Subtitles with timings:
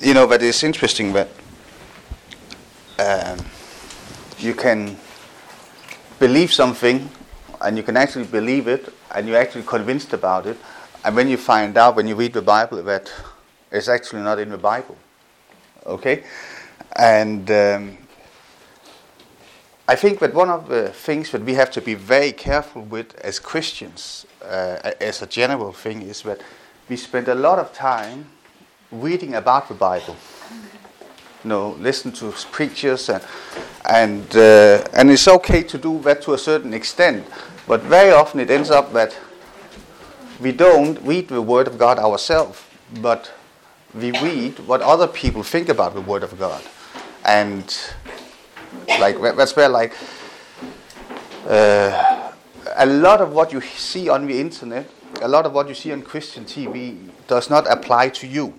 [0.00, 1.28] you know, but it's interesting that
[2.98, 3.44] um,
[4.38, 4.96] you can
[6.18, 7.08] believe something
[7.60, 10.56] and you can actually believe it and you're actually convinced about it.
[11.04, 13.12] And when you find out, when you read the Bible, that
[13.70, 14.96] it's actually not in the Bible.
[15.86, 16.24] Okay?
[16.96, 17.98] And um,
[19.86, 23.14] I think that one of the things that we have to be very careful with
[23.20, 26.40] as Christians, uh, as a general thing, is that
[26.88, 28.26] we spend a lot of time
[28.92, 30.16] reading about the Bible.
[31.44, 33.22] You know, listen to preachers and
[33.88, 37.26] and uh, and it's okay to do that to a certain extent,
[37.66, 39.16] but very often it ends up that
[40.40, 42.62] we don't read the Word of God ourselves,
[43.00, 43.32] but
[43.94, 46.62] we read what other people think about the Word of God,
[47.24, 47.64] and
[48.98, 49.94] like that's where like
[51.46, 52.32] uh,
[52.76, 54.90] a lot of what you see on the internet,
[55.22, 58.52] a lot of what you see on Christian TV does not apply to you.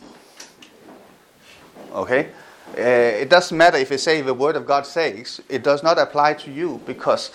[1.92, 2.30] Okay?
[2.78, 5.98] Uh, it doesn't matter if you say the word of God says, it does not
[5.98, 7.32] apply to you because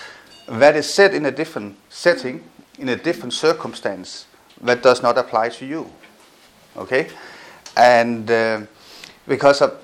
[0.49, 2.43] that is said in a different setting,
[2.79, 4.27] in a different circumstance,
[4.63, 5.91] that does not apply to you.
[6.77, 7.09] Okay?
[7.77, 8.63] And uh,
[9.29, 9.83] because of,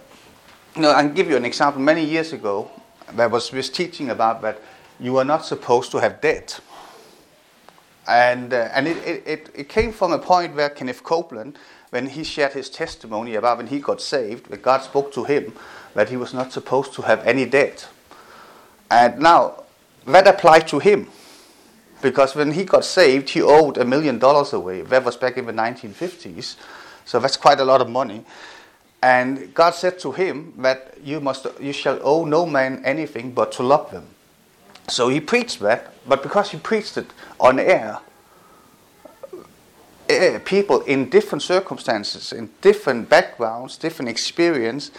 [0.74, 1.82] you know, I'll give you an example.
[1.82, 2.70] Many years ago,
[3.14, 4.58] there was this teaching about that
[4.98, 6.60] you are not supposed to have debt.
[8.08, 11.58] And, uh, and it, it, it came from a point where Kenneth Copeland
[11.92, 15.52] when he shared his testimony about when he got saved, that God spoke to him
[15.92, 17.86] that he was not supposed to have any debt.
[18.90, 19.64] And now,
[20.06, 21.08] that applied to him.
[22.00, 24.80] Because when he got saved, he owed a million dollars away.
[24.80, 26.56] That was back in the 1950s.
[27.04, 28.24] So that's quite a lot of money.
[29.02, 33.52] And God said to him that you must you shall owe no man anything but
[33.52, 34.06] to love them.
[34.88, 37.98] So he preached that, but because he preached it on air,
[40.12, 44.90] uh, people in different circumstances, in different backgrounds, different experience,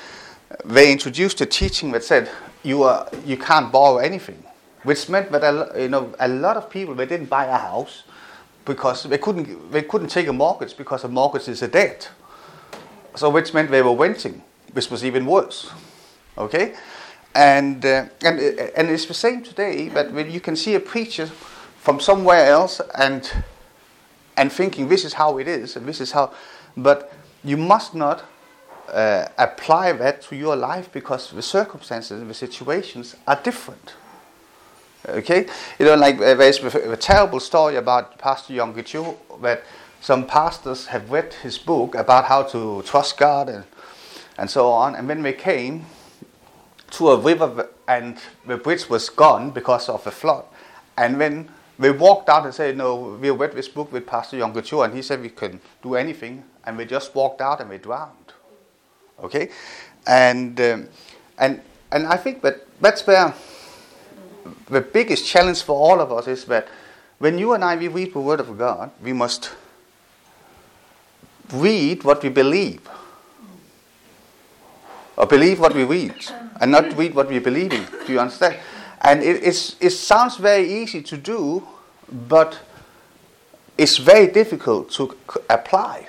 [0.65, 2.29] they introduced a teaching that said
[2.63, 4.43] you are you can't borrow anything,
[4.83, 8.03] which meant that a, you know a lot of people they didn't buy a house
[8.65, 12.09] because they couldn't they couldn't take a mortgage because a mortgage is a debt.
[13.15, 14.41] So which meant they were renting,
[14.73, 15.69] which was even worse.
[16.37, 16.73] Okay,
[17.35, 19.89] and uh, and and it's the same today.
[19.89, 21.27] But when you can see a preacher
[21.77, 23.29] from somewhere else and
[24.37, 26.33] and thinking this is how it is and this is how,
[26.75, 27.13] but
[27.43, 28.23] you must not
[28.89, 33.93] uh, apply that to your life because the circumstances and the situations are different.
[35.07, 35.47] Okay,
[35.79, 39.63] you know, like uh, there's a, terrible story about Pastor Yonggi Cho that
[39.99, 43.65] some pastors have read his book about how to trust God and
[44.37, 45.85] and so on, and when they came
[46.91, 48.17] to a river and
[48.47, 50.45] the bridge was gone because of a flood,
[50.97, 54.63] and when we walked out and said, no, we read this book with Pastor Yonggi
[54.63, 57.77] Cho, and he said we can do anything, and we just walked out and we
[57.77, 58.33] drowned.
[59.23, 59.49] Okay,
[60.05, 60.87] and um,
[61.37, 61.61] and
[61.91, 63.33] and I think that that's where
[64.67, 66.67] the biggest challenge for all of us is that
[67.19, 69.51] when you and I we read the Word of God, we must
[71.53, 72.87] read what we believe,
[75.15, 76.15] or believe what we read,
[76.59, 77.85] and not read what we believe in.
[78.05, 78.57] Do you understand?
[79.03, 81.67] And it, it sounds very easy to do,
[82.09, 82.59] but
[83.77, 85.15] it's very difficult to
[85.49, 86.07] apply.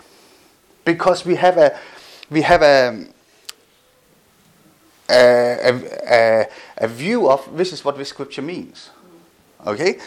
[0.85, 1.79] Because we have a
[2.31, 3.09] we have um,
[5.09, 5.75] a a,
[6.09, 6.47] a,
[6.79, 8.91] a view of this is what this scripture means.
[9.67, 9.99] Okay,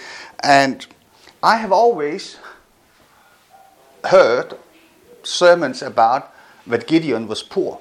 [0.44, 0.86] and
[1.42, 2.38] I have always
[4.06, 4.58] heard
[5.24, 6.34] sermons about
[6.68, 7.80] that Gideon was poor.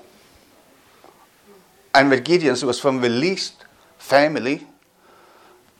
[1.95, 3.65] And that Gideon was from the least
[3.99, 4.67] family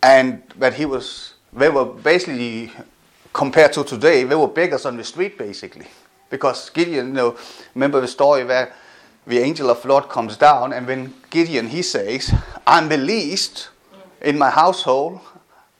[0.03, 2.71] and that he was they were basically
[3.33, 5.87] compared to today they were beggars on the street basically.
[6.29, 7.37] Because gideon you know
[7.75, 8.75] remember the story where
[9.27, 12.33] the angel of the lord comes down and when gideon he says
[12.67, 13.71] i'm the least
[14.21, 15.21] in my household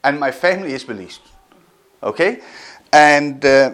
[0.03, 1.21] and my family is the least.
[2.01, 2.39] Okay?
[2.93, 3.73] And uh,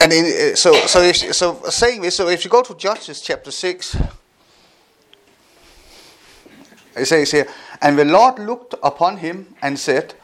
[0.00, 3.20] and in, uh, so so if, so saying this so if you go to judges
[3.20, 3.96] chapter 6
[6.98, 7.48] it says here,
[7.80, 10.14] and the Lord looked upon him and said,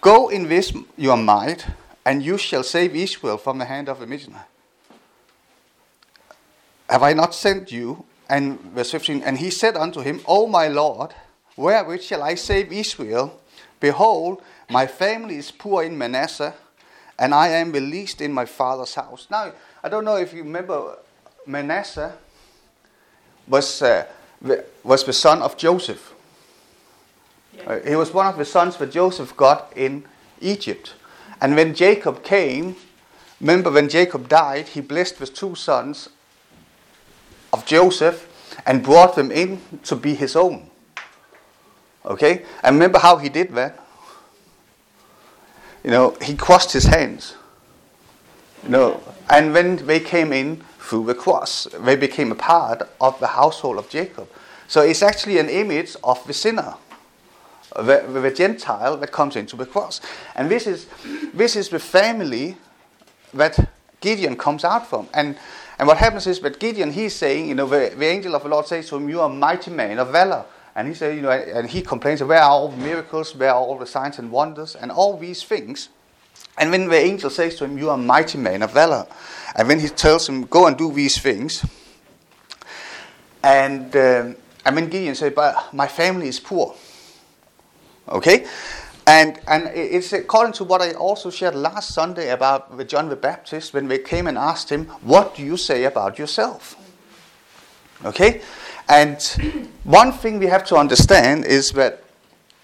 [0.00, 1.66] Go in this your might,
[2.04, 4.42] and you shall save Israel from the hand of the Midianite.
[6.88, 8.04] Have I not sent you?
[8.30, 11.14] And verse 15, and he said unto him, O my Lord,
[11.56, 13.40] wherewith shall I save Israel?
[13.80, 16.54] Behold, my family is poor in Manasseh,
[17.18, 19.26] and I am the least in my father's house.
[19.30, 19.52] Now,
[19.82, 20.98] I don't know if you remember,
[21.46, 22.16] Manasseh
[23.46, 24.06] was, uh,
[24.84, 26.14] was the son of Joseph.
[27.66, 30.04] Uh, he was one of the sons that Joseph got in
[30.40, 30.94] Egypt.
[31.40, 32.76] And when Jacob came
[33.40, 36.08] Remember when Jacob died, he blessed the two sons
[37.52, 38.26] of Joseph
[38.66, 40.70] and brought them in to be his own.
[42.04, 42.44] Okay?
[42.62, 43.78] And remember how he did that?
[45.84, 47.36] You know, he crossed his hands.
[48.64, 53.18] You know, and when they came in through the cross, they became a part of
[53.20, 54.28] the household of Jacob.
[54.66, 56.74] So it's actually an image of the sinner,
[57.76, 60.00] the, the Gentile that comes into the cross.
[60.34, 60.86] And this is,
[61.34, 62.56] this is the family
[63.34, 63.58] that
[64.00, 65.08] Gideon comes out from.
[65.14, 65.36] And,
[65.78, 68.48] and what happens is that Gideon, he's saying, you know, the, the angel of the
[68.48, 70.44] Lord says to him, You are a mighty man of valor.
[70.74, 73.56] And he says, you know, and he complains, where are all the miracles, where are
[73.56, 75.88] all the signs and wonders, and all these things.
[76.56, 79.06] And when the angel says to him, You are a mighty man of valor,
[79.56, 81.64] and when he tells him, Go and do these things,
[83.42, 86.76] and, um, and Gideon said, But my family is poor.
[88.08, 88.46] Okay?
[89.06, 93.16] And, and it's according to what I also shared last Sunday about with John the
[93.16, 96.76] Baptist when they came and asked him, What do you say about yourself?
[98.04, 98.42] Okay?
[98.88, 99.16] And
[99.84, 102.04] one thing we have to understand is that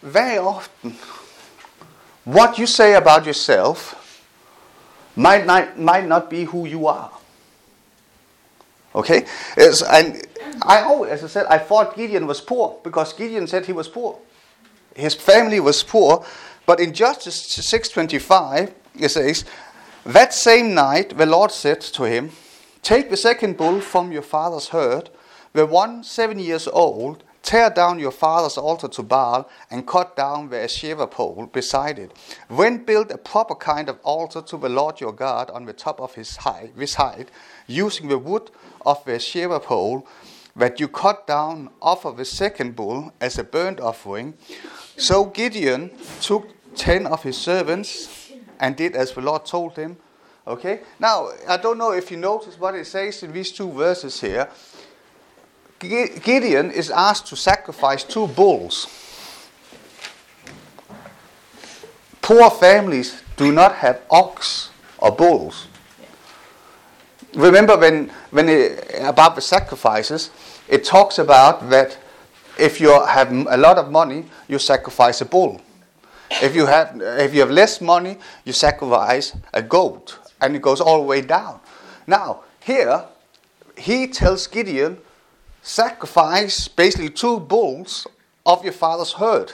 [0.02, 0.96] very often
[2.25, 4.00] what you say about yourself
[5.17, 7.11] might not, might not be who you are.
[8.94, 9.25] Okay?
[9.56, 10.26] It's, and
[10.62, 13.88] I always, as I said, I thought Gideon was poor because Gideon said he was
[13.88, 14.19] poor.
[14.94, 16.25] His family was poor,
[16.67, 19.44] but in Judges 6:25 it says,
[20.05, 22.32] "That same night the Lord said to him,
[22.82, 25.11] Take the second bull from your father's herd
[25.55, 30.49] the one seven years old, tear down your father's altar to Baal and cut down
[30.49, 32.11] the Asherah pole beside it.
[32.50, 36.00] Then build a proper kind of altar to the Lord your God on the top
[36.00, 37.31] of his height, this height,
[37.69, 38.50] using the wood
[38.85, 40.06] of the Asherah pole
[40.56, 44.35] that you cut down off of the second bull as a burnt offering.
[44.96, 49.96] So Gideon took ten of his servants and did as the Lord told him.
[50.46, 50.81] Okay?
[50.99, 54.49] Now, I don't know if you notice what it says in these two verses here.
[55.79, 58.87] Gideon is asked to sacrifice two bulls.
[62.23, 65.67] Poor families do not have ox or bulls.
[67.35, 70.31] Remember when, when it, about the sacrifices,
[70.69, 71.99] it talks about that
[72.58, 75.60] if you have a lot of money, you sacrifice a bull.
[76.30, 80.80] If you have if you have less money, you sacrifice a goat, and it goes
[80.80, 81.60] all the way down.
[82.06, 83.04] Now here,
[83.76, 84.98] he tells Gideon
[85.62, 88.06] sacrifice basically two bulls
[88.46, 89.52] of your father's herd.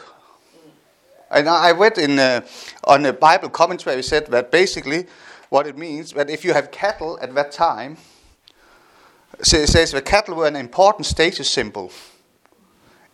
[1.31, 2.41] And I read in uh,
[2.85, 5.07] on a Bible commentary said that basically
[5.49, 7.97] what it means that if you have cattle at that time,
[9.39, 11.93] it says the cattle were an important status symbol.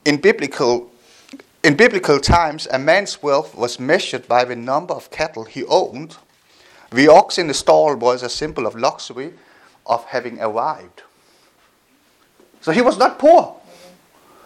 [0.06, 0.90] In biblical
[1.64, 6.16] in biblical times, a man's wealth was measured by the number of cattle he owned.
[6.92, 9.32] The ox in the stall was a symbol of luxury,
[9.84, 11.02] of having arrived.
[12.60, 13.56] So he was not poor.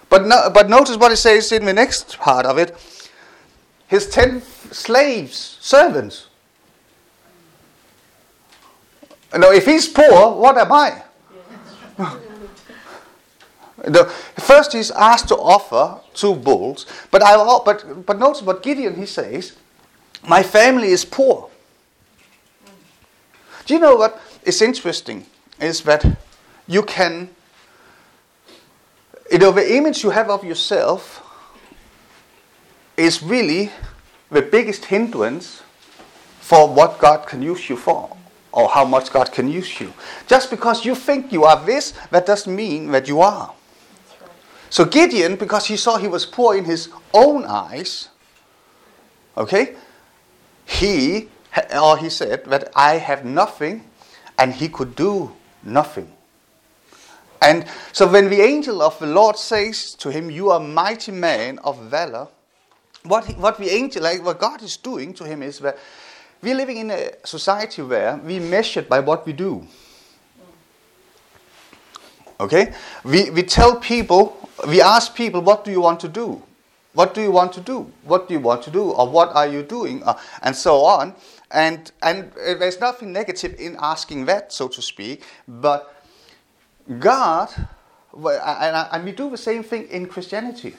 [0.08, 2.74] But, no, but notice what it says in the next part of it.
[3.86, 6.28] His ten slaves, servants.
[9.36, 12.22] Now, if he's poor, what am I?
[13.84, 14.04] The,
[14.38, 18.96] first, he's asked to offer two bulls, but I oh, but but notice what Gideon
[18.96, 19.56] he says.
[20.26, 21.48] My family is poor.
[23.64, 25.24] Do you know what is interesting?
[25.58, 26.04] Is that
[26.66, 27.30] you can
[29.30, 31.22] you know, the image you have of yourself
[32.96, 33.70] is really
[34.30, 35.62] the biggest hindrance
[36.40, 38.16] for what God can use you for
[38.52, 39.92] or how much God can use you.
[40.26, 43.54] Just because you think you are this, that doesn't mean that you are.
[44.70, 48.08] So Gideon, because he saw he was poor in his own eyes,
[49.36, 49.74] okay,
[50.64, 51.28] he
[51.78, 53.84] or he said that I have nothing
[54.38, 55.32] and he could do
[55.64, 56.12] nothing.
[57.42, 61.12] And so when the angel of the Lord says to him, You are a mighty
[61.12, 62.28] man of valor,
[63.02, 65.78] what, he, what the angel, like what God is doing to him is that
[66.42, 69.66] we're living in a society where we measured by what we do.
[72.38, 72.72] Okay?
[73.04, 76.42] We, we tell people, we ask people, what do you want to do?
[76.92, 77.90] What do you want to do?
[78.02, 78.90] What do you want to do?
[78.90, 80.02] Or what are you doing?
[80.02, 81.14] Uh, and so on.
[81.50, 85.94] And, and there's nothing negative in asking that, so to speak, but
[86.98, 87.48] God,
[88.12, 90.74] and we do the same thing in Christianity.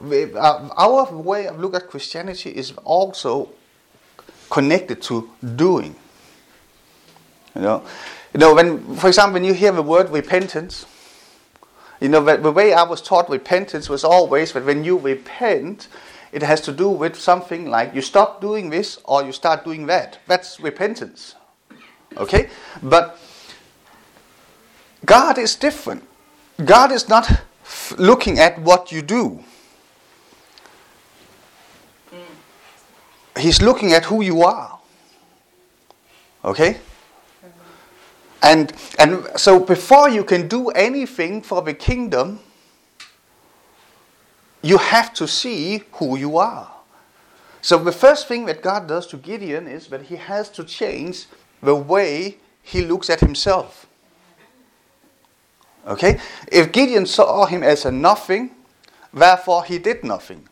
[0.00, 3.48] Uh, our way of look at Christianity is also
[4.50, 5.94] connected to doing.
[7.54, 7.84] You know,
[8.34, 10.86] you know when, for example, when you hear the word repentance,
[12.00, 15.88] you know the way I was taught repentance was always that when you repent,
[16.32, 19.86] it has to do with something like you stop doing this or you start doing
[19.86, 20.18] that.
[20.26, 21.34] That's repentance.
[22.16, 22.50] Okay?
[22.82, 23.18] But
[25.04, 26.04] God is different.
[26.64, 29.42] God is not f- looking at what you do.
[33.38, 34.78] He's looking at who you are.
[36.44, 36.78] Okay?
[38.42, 42.40] And and so before you can do anything for the kingdom,
[44.62, 46.70] you have to see who you are.
[47.62, 51.26] So the first thing that God does to Gideon is that he has to change
[51.62, 53.86] the way he looks at himself.
[55.86, 56.20] Okay?
[56.50, 58.50] If Gideon saw him as a nothing,
[59.12, 60.48] therefore he did nothing.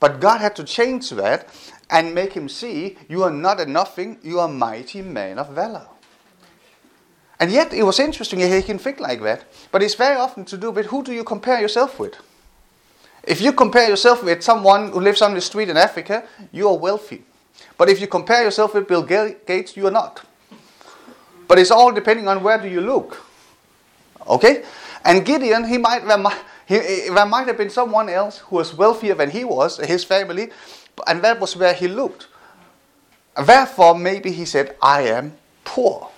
[0.00, 1.48] But God had to change that
[1.90, 5.50] and make him see you are not a nothing, you are a mighty man of
[5.50, 5.86] valor.
[7.40, 9.44] And yet it was interesting he can think like that.
[9.70, 12.16] But it's very often to do with who do you compare yourself with?
[13.22, 16.76] If you compare yourself with someone who lives on the street in Africa, you are
[16.76, 17.22] wealthy.
[17.76, 20.24] But if you compare yourself with Bill Gates, you are not.
[21.46, 23.22] But it's all depending on where do you look.
[24.26, 24.64] Okay?
[25.04, 29.14] And Gideon, he might might, he, there might have been someone else who was wealthier
[29.14, 30.50] than he was, his family,
[31.06, 32.26] and that was where he looked.
[33.46, 36.10] Therefore, maybe he said, I am poor.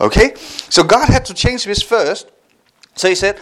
[0.00, 0.34] Okay?
[0.36, 2.30] So God had to change this first.
[2.96, 3.38] So he said,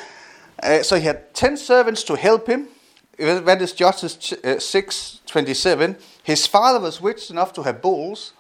[0.63, 2.69] uh, so he had 10 servants to help him.
[3.19, 5.97] That is Judges uh, 6 27.
[6.23, 8.33] His father was rich enough to have bulls.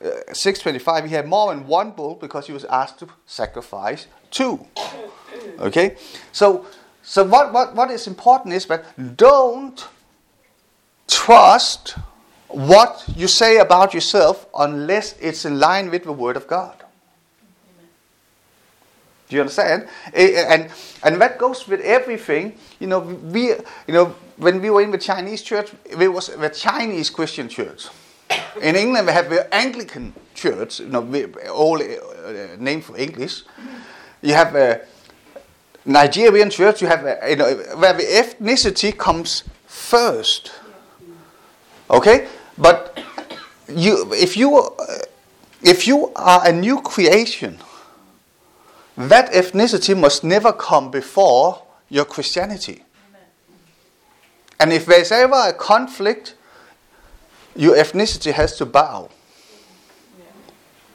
[0.00, 4.66] Uh, 625, he had more than one bull because he was asked to sacrifice two.
[5.60, 5.96] Okay?
[6.32, 6.66] So,
[7.02, 8.84] so what, what, what is important is that
[9.16, 9.86] don't
[11.08, 11.96] trust
[12.48, 16.81] what you say about yourself unless it's in line with the Word of God.
[19.32, 19.88] Do you understand?
[20.12, 20.70] Eh, eh, and
[21.02, 22.52] and that goes with everything.
[22.80, 23.48] You know, we
[23.86, 27.86] you know when we were in the Chinese church, it was the Chinese Christian church.
[28.60, 30.80] In England, we have the Anglican church.
[30.80, 31.00] You know,
[31.50, 33.44] all eh, uh, name for English.
[34.20, 34.82] You have a
[35.86, 36.82] Nigerian church.
[36.82, 40.52] You have a, you know where the ethnicity comes first.
[41.88, 43.00] Okay, but
[43.66, 44.76] you if you
[45.62, 47.56] if you are a new creation
[49.10, 52.84] that ethnicity must never come before your Christianity.
[54.60, 56.34] And if there's ever a conflict,
[57.56, 59.08] your ethnicity has to bow.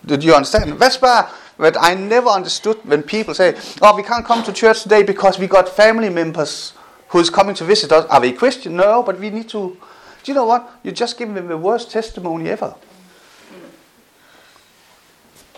[0.06, 0.80] Did you understand?
[0.80, 4.84] That's why that I never understood when people say, "Oh, we can't come to church
[4.84, 6.74] today because we got family members
[7.10, 8.76] who's coming to visit us." Are we Christian?
[8.76, 9.76] No, but we need to.
[10.24, 10.70] Do you know what?
[10.84, 12.76] You just give them the worst testimony ever.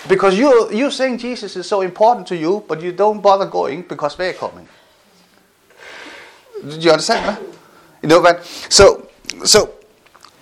[0.08, 3.82] Because you, you're saying Jesus is so important to you, but you don't bother going
[3.82, 4.68] because they're coming.
[6.62, 7.25] Do you understand?
[7.25, 7.44] Huh?
[8.01, 8.46] You know that.
[8.46, 9.10] So,
[9.44, 9.75] so,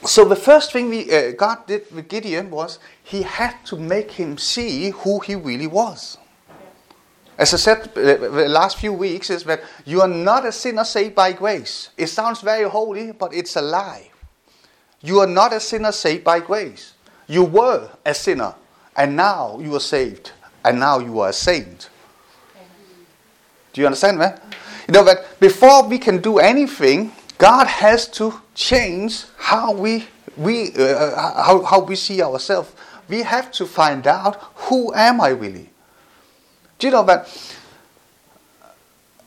[0.06, 4.12] so the first thing we, uh, God did with Gideon was He had to make
[4.12, 6.18] him see who he really was.
[7.38, 10.84] As I said uh, the last few weeks, is that you are not a sinner
[10.84, 11.90] saved by grace.
[11.98, 14.10] It sounds very holy, but it's a lie.
[15.02, 16.94] You are not a sinner saved by grace.
[17.28, 18.56] You were a sinner
[18.98, 20.32] and now you are saved,
[20.66, 21.90] and now you are a saint.
[23.74, 24.44] Do you understand that?
[24.88, 30.72] You know that before we can do anything, God has to change how we, we
[30.74, 32.72] uh, how, how we see ourselves.
[33.08, 35.70] We have to find out who am I really.
[36.80, 37.30] Do you know that?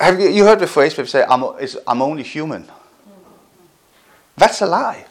[0.01, 1.45] Have you, you heard the phrase people say, I'm,
[1.87, 2.67] I'm only human?
[4.37, 5.07] That's a lie.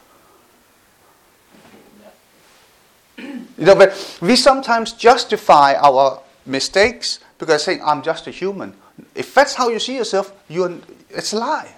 [3.60, 8.74] You know, but we sometimes justify our mistakes because saying, I'm just a human.
[9.14, 10.78] If that's how you see yourself, you're,
[11.10, 11.76] it's a lie.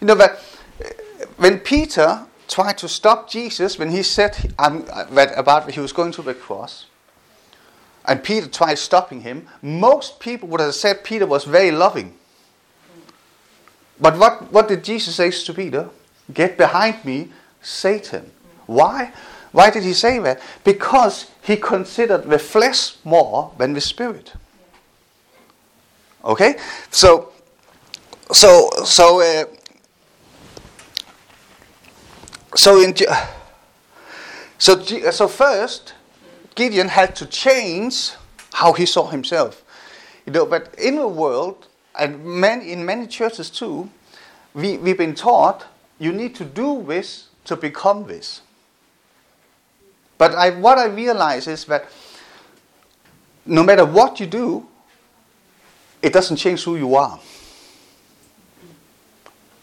[0.00, 0.88] You know, that uh,
[1.38, 6.12] when Peter tried to stop Jesus, when he said that uh, about he was going
[6.12, 6.86] to the cross,
[8.06, 12.14] and Peter tried stopping him, most people would have said Peter was very loving.
[14.00, 15.90] But what, what did Jesus say to Peter?
[16.32, 18.30] Get behind me, Satan.
[18.66, 19.12] Why?
[19.52, 20.40] Why did he say that?
[20.64, 24.32] Because he considered the flesh more than the spirit.
[26.24, 26.56] Okay?
[26.90, 27.32] So,
[28.32, 29.44] so, so, uh,
[32.54, 32.94] so in,
[34.58, 35.94] so, so first,
[36.54, 38.12] Gideon had to change
[38.52, 39.64] how he saw himself.
[40.26, 41.66] You know, but in the world,
[41.98, 43.90] and many, in many churches too,
[44.54, 45.66] we, we've been taught
[45.98, 48.42] you need to do this to become this.
[50.20, 51.86] But I, what I realize is that
[53.46, 54.68] no matter what you do,
[56.02, 57.18] it doesn't change who you are.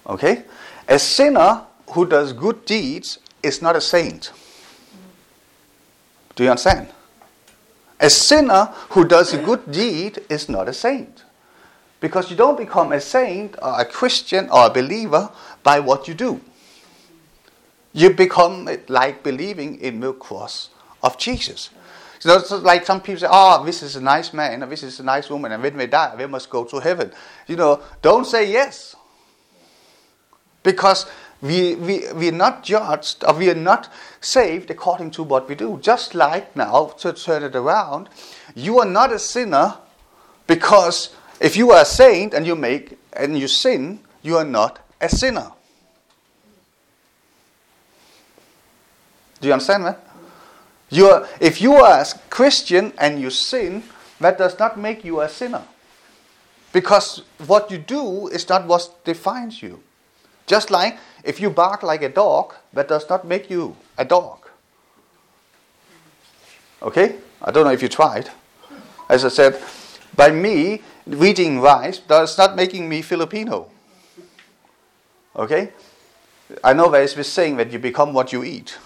[0.07, 0.45] Okay?
[0.87, 1.61] A sinner
[1.91, 4.31] who does good deeds is not a saint.
[6.35, 6.87] Do you understand?
[7.99, 11.23] A sinner who does a good deed is not a saint.
[11.99, 15.29] Because you don't become a saint or a Christian or a believer
[15.61, 16.41] by what you do.
[17.93, 20.69] You become like believing in the cross
[21.03, 21.69] of Jesus.
[22.19, 24.99] So it's like some people say, oh, this is a nice man, or this is
[24.99, 27.11] a nice woman, and when they die, they must go to heaven.
[27.47, 28.95] You know, don't say yes.
[30.63, 31.05] Because
[31.41, 35.55] we, we, we are not judged, or we are not saved according to what we
[35.55, 35.77] do.
[35.81, 38.09] Just like now, to turn it around,
[38.55, 39.77] you are not a sinner
[40.47, 44.79] because if you are a saint and you make and you sin, you are not
[44.99, 45.51] a sinner.
[49.39, 50.03] Do you understand that?
[50.89, 53.83] You are, if you are a Christian and you sin,
[54.19, 55.63] that does not make you a sinner.
[56.73, 59.81] Because what you do is not what defines you.
[60.45, 64.47] Just like if you bark like a dog, that does not make you a dog.
[66.81, 67.15] Okay?
[67.41, 68.29] I don't know if you tried.
[69.09, 69.61] As I said,
[70.15, 73.69] by me reading rice does not making me Filipino.
[75.35, 75.71] Okay?
[76.63, 78.77] I know there is this saying that you become what you eat.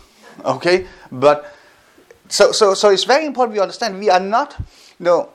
[0.43, 0.87] Okay?
[1.11, 1.55] But
[2.27, 5.29] so so so it's very important we understand we are not you know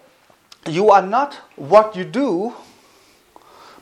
[0.66, 2.54] you are not what you do,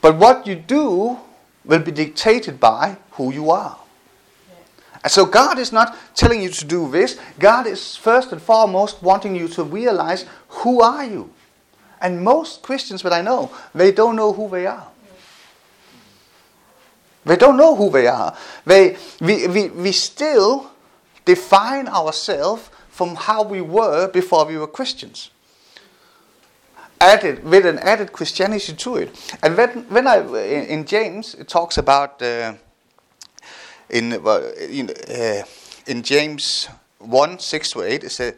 [0.01, 1.19] but what you do
[1.65, 3.79] will be dictated by who you are.
[5.03, 7.19] And so God is not telling you to do this.
[7.39, 11.31] God is first and foremost wanting you to realize who are you.
[12.01, 14.89] And most Christians that I know, they don't know who they are.
[17.25, 18.37] They don't know who they are.
[18.67, 20.71] They, we, we, we still
[21.25, 25.31] define ourselves from how we were before we were Christians.
[27.01, 29.37] Added with an added Christianity to it.
[29.43, 32.55] And when, when I in, in James it talks about uh,
[33.91, 35.43] in in, uh,
[35.87, 38.35] in James one six to eight it says.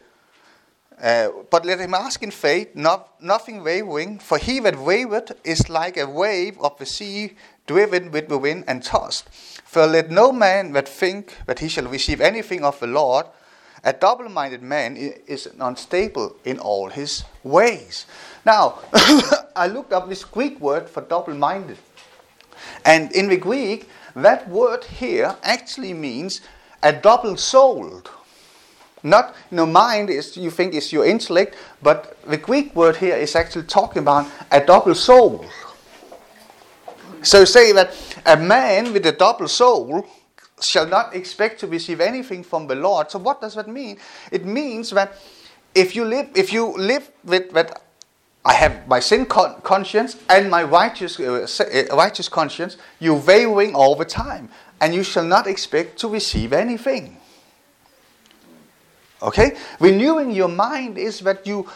[1.03, 5.69] Uh, but let him ask in faith, not, nothing wavering, for he that wavereth is
[5.69, 7.35] like a wave of the sea
[7.67, 9.29] driven with the wind and tossed.
[9.65, 13.27] For let no man that think that he shall receive anything of the Lord
[13.87, 18.05] a double minded man is unstable in all his ways.
[18.45, 18.81] Now,
[19.57, 21.79] I looked up this Greek word for double minded.
[22.85, 26.41] And in the Greek, that word here actually means
[26.83, 28.11] a double souled.
[29.05, 33.15] Not, you know, mind is, you think is your intellect, but the Greek word here
[33.15, 35.45] is actually talking about a double soul.
[37.23, 40.07] So say that a man with a double soul
[40.61, 43.11] shall not expect to receive anything from the Lord.
[43.11, 43.99] So what does that mean?
[44.31, 45.19] It means that
[45.75, 47.83] if you live, if you live with that,
[48.45, 52.77] I have my sin con- conscience and my righteous uh, uh, righteous conscience.
[53.01, 54.49] You're wavering all the time,
[54.81, 57.19] and you shall not expect to receive anything.
[59.23, 61.69] Okay, renewing your mind is that you,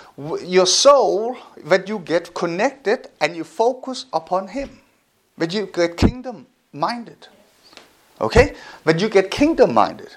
[0.44, 4.78] your soul, that you get connected and you focus upon Him,
[5.40, 7.26] that you get kingdom minded.
[8.20, 8.54] Okay?
[8.84, 10.14] But you get kingdom minded.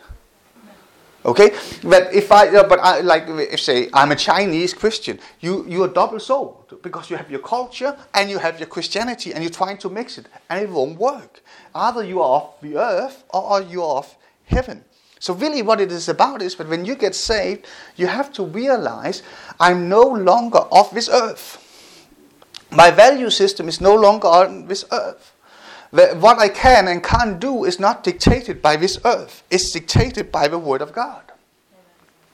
[1.25, 1.51] Okay?
[1.81, 6.19] But if I, but I, like, if say, I'm a Chinese Christian, you, you're double
[6.19, 9.89] souled because you have your culture and you have your Christianity and you're trying to
[9.89, 11.41] mix it and it won't work.
[11.73, 14.83] Either you are of the earth or you're of heaven.
[15.19, 18.43] So, really, what it is about is that when you get saved, you have to
[18.43, 19.23] realize
[19.57, 21.62] I'm no longer of this earth.
[22.75, 25.33] My value system is no longer on this earth
[25.93, 29.43] what I can and can't do is not dictated by this earth.
[29.51, 31.21] It's dictated by the Word of God.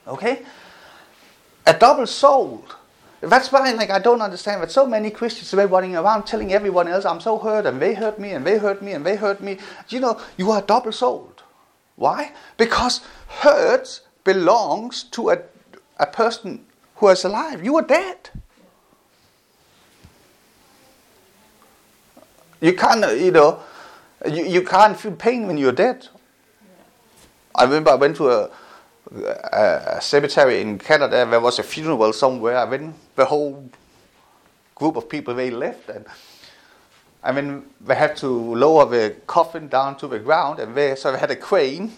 [0.07, 0.43] Okay?
[1.65, 2.75] A double souled.
[3.19, 6.87] That's why like I don't understand that so many Christians are running around telling everyone
[6.87, 9.41] else I'm so hurt and they hurt me and they hurt me and they hurt
[9.41, 9.57] me.
[9.89, 11.43] You know, you are double souled.
[11.97, 12.31] Why?
[12.55, 15.39] Because hurt belongs to a,
[15.97, 17.61] a person who is alive.
[17.61, 18.29] You are dead.
[22.61, 23.59] You can't, you know,
[24.27, 26.07] you, you can't feel pain when you're dead.
[27.55, 28.49] I remember I went to a,
[29.13, 31.25] a, a cemetery in Canada.
[31.29, 32.57] There was a funeral somewhere.
[32.57, 33.69] I went, the whole
[34.75, 36.05] group of people they left, and
[37.23, 41.11] I mean they had to lower the coffin down to the ground, and they so
[41.11, 41.91] they had a crane,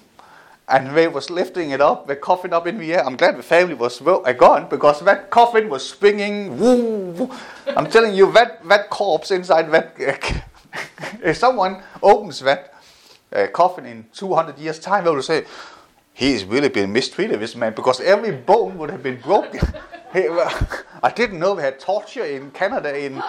[0.67, 3.05] and they was lifting it up, the coffin up in the air.
[3.05, 6.57] I'm glad the family was uh, gone because that coffin was swinging.
[6.57, 7.29] Woo!
[7.67, 10.39] I'm telling you, that that corpse inside that uh,
[11.23, 12.73] if someone opens that
[13.33, 15.45] uh, coffin in 200 years' time, they will say,
[16.13, 19.61] he's really been mistreated, this man, because every bone would have been broken.
[20.13, 22.97] I didn't know they had torture in Canada.
[22.97, 23.23] In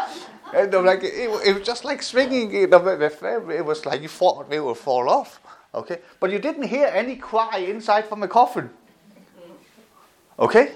[0.52, 2.52] and like it, it, was just like swinging.
[2.52, 5.40] You know, it was like you thought they would fall off.
[5.74, 8.68] Okay, but you didn't hear any cry inside from the coffin.
[10.38, 10.72] Okay,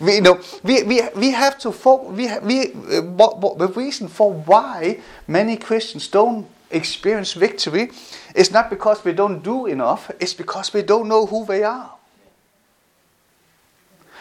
[0.00, 1.70] We, you know, we, we, we have to
[2.10, 7.90] we, we, uh, what, what, the reason for why many Christians don't experience victory
[8.34, 11.94] is not because we don't do enough, it's because we don't know who they are.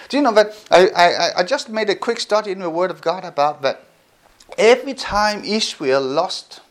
[0.10, 2.89] Do you know that I, I, I just made a quick study in the Word
[2.89, 3.84] of God about that.
[4.58, 6.62] Every time Israel lost,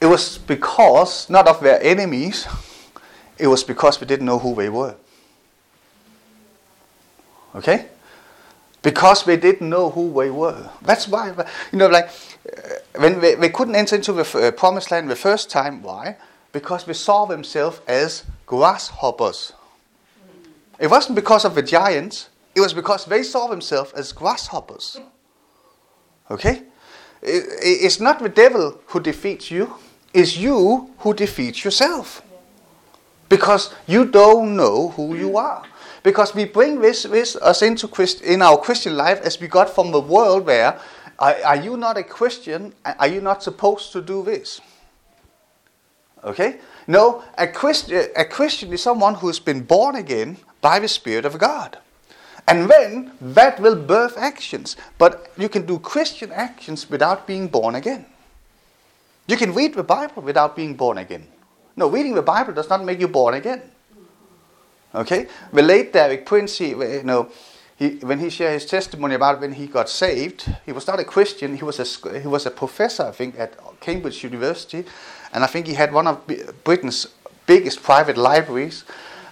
[0.00, 2.46] it was because, not of their enemies,
[3.36, 4.94] it was because we didn't know who they were.
[7.54, 7.86] Okay?
[8.82, 10.70] Because we didn't know who they were.
[10.82, 11.34] That's why,
[11.72, 12.08] you know, like,
[12.46, 12.60] uh,
[12.96, 16.16] when we, they couldn't enter into the uh, promised land the first time, why?
[16.52, 19.52] Because we saw themselves as grasshoppers.
[20.78, 24.98] It wasn't because of the giants, it was because they saw themselves as grasshoppers.
[26.30, 26.62] Okay?
[27.22, 29.74] It's not the devil who defeats you,
[30.14, 32.22] it's you who defeats yourself.
[33.28, 35.62] Because you don't know who you are.
[36.02, 39.68] Because we bring this, this us into Christ, in our Christian life as we got
[39.68, 40.80] from the world where
[41.18, 42.72] are, are you not a Christian?
[42.84, 44.60] Are you not supposed to do this?
[46.24, 46.58] Okay?
[46.86, 51.38] No, a Christian, a Christian is someone who's been born again by the Spirit of
[51.38, 51.78] God.
[52.48, 54.76] And then that will birth actions.
[54.98, 58.06] But you can do Christian actions without being born again.
[59.28, 61.26] You can read the Bible without being born again.
[61.76, 63.62] No, reading the Bible does not make you born again.
[64.94, 65.26] Okay?
[65.52, 67.30] The late Derek Prince, you know,
[67.76, 71.04] he, when he shared his testimony about when he got saved, he was not a
[71.04, 71.56] Christian.
[71.56, 74.84] He was a, he was a professor, I think, at Cambridge University.
[75.32, 76.20] And I think he had one of
[76.64, 77.06] Britain's
[77.46, 78.84] biggest private libraries.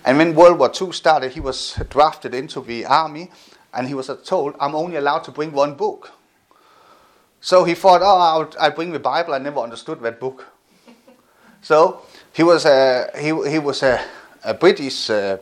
[0.04, 3.30] And when World War II started, he was drafted into the army,
[3.74, 6.12] and he was told, I'm only allowed to bring one book.
[7.40, 9.34] So he thought, oh, I'll, I'll bring the Bible.
[9.34, 10.46] I never understood that book.
[11.60, 12.00] so
[12.32, 14.02] he was a, he, he was a,
[14.44, 15.36] a British, uh,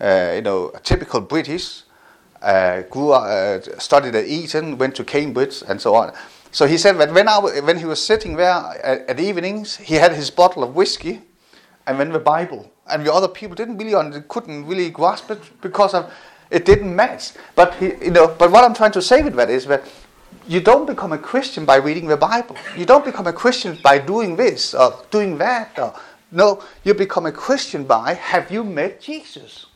[0.00, 1.82] you know, a typical British,
[2.42, 6.12] uh, grew up, uh, studied at Eton, went to Cambridge, and so on.
[6.52, 8.50] So he said that when, I, when he was sitting there
[8.82, 11.22] at, at evenings, he had his bottle of whiskey
[11.86, 15.94] and then the Bible and the other people didn't really couldn't really grasp it because
[15.94, 16.12] of
[16.50, 17.32] it didn't match.
[17.54, 19.84] But he, you know, but what I'm trying to say with that is that
[20.48, 22.56] you don't become a Christian by reading the Bible.
[22.76, 25.78] You don't become a Christian by doing this or doing that.
[25.78, 25.94] Or,
[26.32, 29.66] no, you become a Christian by have you met Jesus?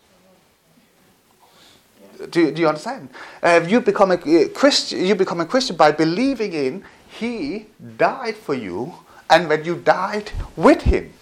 [2.31, 3.09] Do, do you understand?
[3.43, 5.05] Have you become a uh, Christian?
[5.05, 8.95] You become a Christian by believing in He died for you,
[9.31, 11.13] and when you died with Him.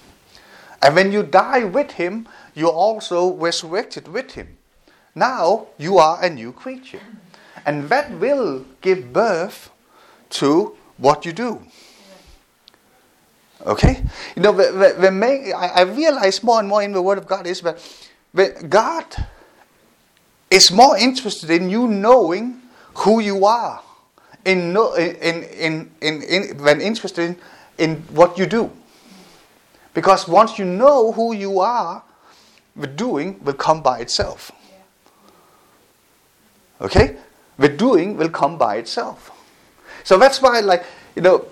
[0.82, 4.58] And when you die with him, you also resurrected with him.
[5.14, 7.00] Now you are a new creature.
[7.64, 9.70] And that will give birth
[10.30, 11.62] to what you do.
[13.64, 14.02] Okay?
[14.34, 17.18] You know, the, the, the main, I, I realize more and more in the Word
[17.18, 17.78] of God is that
[18.68, 19.04] God
[20.52, 22.60] is more interested in you knowing
[22.94, 23.80] who you are
[24.44, 27.36] in, in, in, in, in, than interested in,
[27.78, 28.70] in what you do.
[29.94, 32.02] Because once you know who you are,
[32.76, 34.52] the doing will come by itself.
[36.80, 37.16] Okay?
[37.58, 39.30] The doing will come by itself.
[40.04, 40.84] So that's why, like,
[41.14, 41.46] you know,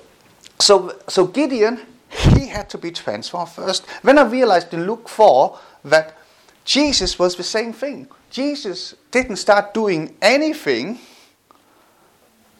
[0.58, 3.86] so, so Gideon, he had to be transformed first.
[4.02, 6.18] When I realized in Luke 4 that
[6.64, 11.00] Jesus was the same thing, Jesus didn't start doing anything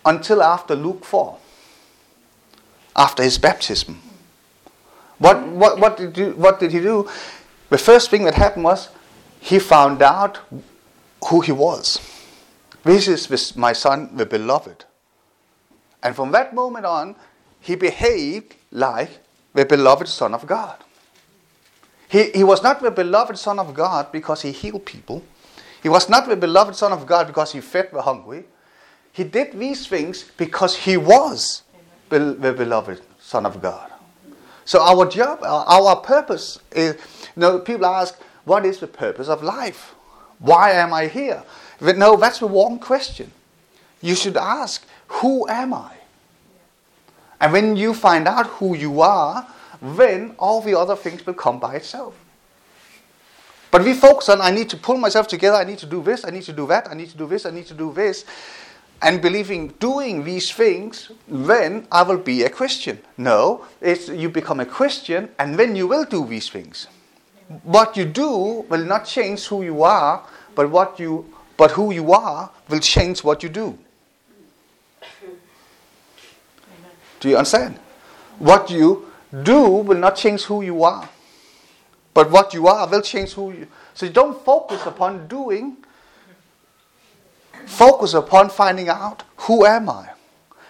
[0.05, 1.39] until after Luke 4,
[2.97, 4.03] after his baptism.
[5.19, 7.09] What, what, what, did you, what did he do?
[7.69, 8.89] The first thing that happened was
[9.39, 10.41] he found out
[11.29, 12.01] who he was.
[12.83, 14.85] This is my son, the beloved.
[16.03, 17.15] And from that moment on,
[17.61, 19.11] he behaved like
[19.55, 20.77] the beloved Son of God.
[22.09, 25.23] He, he was not the beloved Son of God because he healed people.
[25.83, 28.45] He was not the beloved Son of God because he fed the hungry.
[29.13, 31.63] He did these things because he was
[32.09, 33.91] the beloved Son of God.
[34.65, 36.95] So our job, our purpose is,
[37.35, 39.95] you know, people ask, what is the purpose of life?
[40.39, 41.43] Why am I here?
[41.81, 43.33] But no, that's the wrong question.
[44.01, 45.95] You should ask, who am I?
[47.41, 49.47] And when you find out who you are,
[49.83, 52.15] then all the other things will come by itself.
[53.71, 56.25] But we focus on, I need to pull myself together, I need to do this,
[56.25, 58.25] I need to do that, I need to do this, I need to do this
[59.03, 63.01] and believing doing these things, then I will be a Christian.
[63.17, 66.87] No, it's you become a Christian and then you will do these things.
[67.63, 70.23] What you do will not change who you are,
[70.55, 73.79] but what you but who you are will change what you do.
[77.21, 77.79] Do you understand?
[78.39, 79.11] What you
[79.43, 81.09] do will not change who you are.
[82.15, 83.67] But what you are will change who you.
[83.95, 85.77] So you don't focus upon doing.
[87.67, 90.11] Focus upon finding out who am I.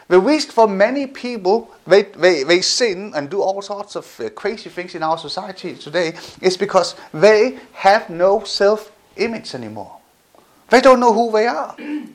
[0.09, 4.29] The reason for many people they, they, they sin and do all sorts of uh,
[4.31, 9.99] crazy things in our society today is because they have no self image anymore.
[10.69, 11.77] They don't know who they are.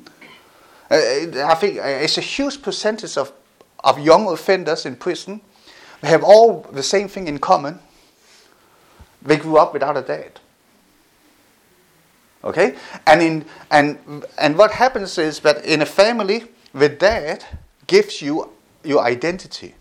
[0.87, 0.97] Uh,
[1.47, 3.31] I think uh, it's a huge percentage of,
[3.83, 5.41] of young offenders in prison.
[6.01, 7.79] They have all the same thing in common.
[9.25, 10.39] They grew up without a dad.
[12.43, 12.75] Okay?
[13.07, 17.43] And, in, and, and what happens is that in a family, the dad
[17.87, 18.51] gives you
[18.83, 19.73] your identity.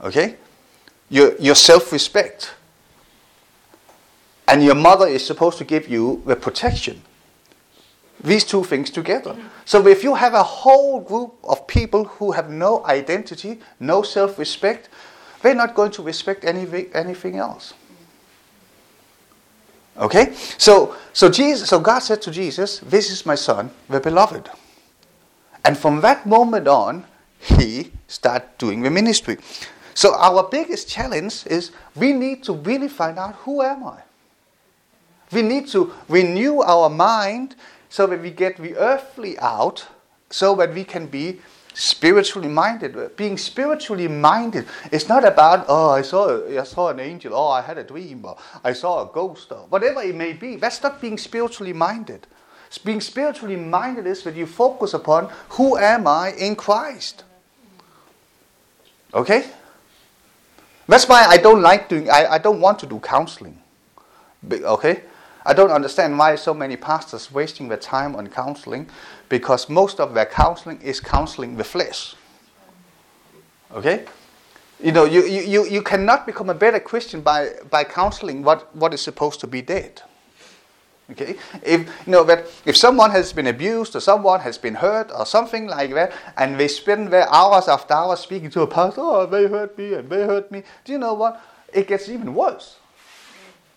[0.00, 0.36] Okay?
[1.10, 2.54] Your, your self respect.
[4.46, 7.02] And your mother is supposed to give you the protection.
[8.22, 9.36] These two things together.
[9.64, 14.38] So if you have a whole group of people who have no identity, no self
[14.38, 14.88] respect,
[15.42, 17.74] they're not going to respect any, anything else.
[19.96, 20.34] Okay?
[20.58, 24.48] So so Jesus so God said to Jesus, This is my son, the beloved.
[25.64, 27.04] And from that moment on,
[27.38, 29.38] he started doing the ministry.
[29.94, 34.00] So our biggest challenge is we need to really find out who am I?
[35.30, 37.56] We need to renew our mind
[37.88, 39.86] so that we get the earthly out
[40.30, 41.40] so that we can be
[41.74, 43.16] spiritually minded.
[43.16, 47.62] Being spiritually minded is not about, oh, I saw, I saw an angel, oh, I
[47.62, 50.56] had a dream, or I saw a ghost, or whatever it may be.
[50.56, 52.26] That's not being spiritually minded.
[52.84, 57.24] Being spiritually minded is that you focus upon who am I in Christ.
[59.12, 59.50] Okay?
[60.88, 63.58] That's why I don't like doing, I, I don't want to do counseling.
[64.50, 65.02] Okay?
[65.44, 68.88] I don't understand why so many pastors wasting their time on counseling
[69.32, 72.14] because most of their counseling is counseling the flesh.
[73.72, 74.04] Okay?
[74.78, 78.92] You know, you, you, you cannot become a better Christian by, by counseling what, what
[78.92, 80.02] is supposed to be dead.
[81.12, 81.36] Okay?
[81.62, 85.24] If you know that if someone has been abused or someone has been hurt or
[85.24, 89.24] something like that, and they spend their hours after hours speaking to a pastor, oh
[89.24, 91.40] they hurt me and they hurt me, do you know what?
[91.72, 92.76] It gets even worse.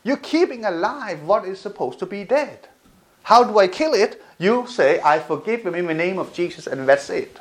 [0.03, 2.67] You're keeping alive what is supposed to be dead.
[3.23, 4.21] How do I kill it?
[4.37, 7.39] You say, I forgive him in the name of Jesus, and that's it.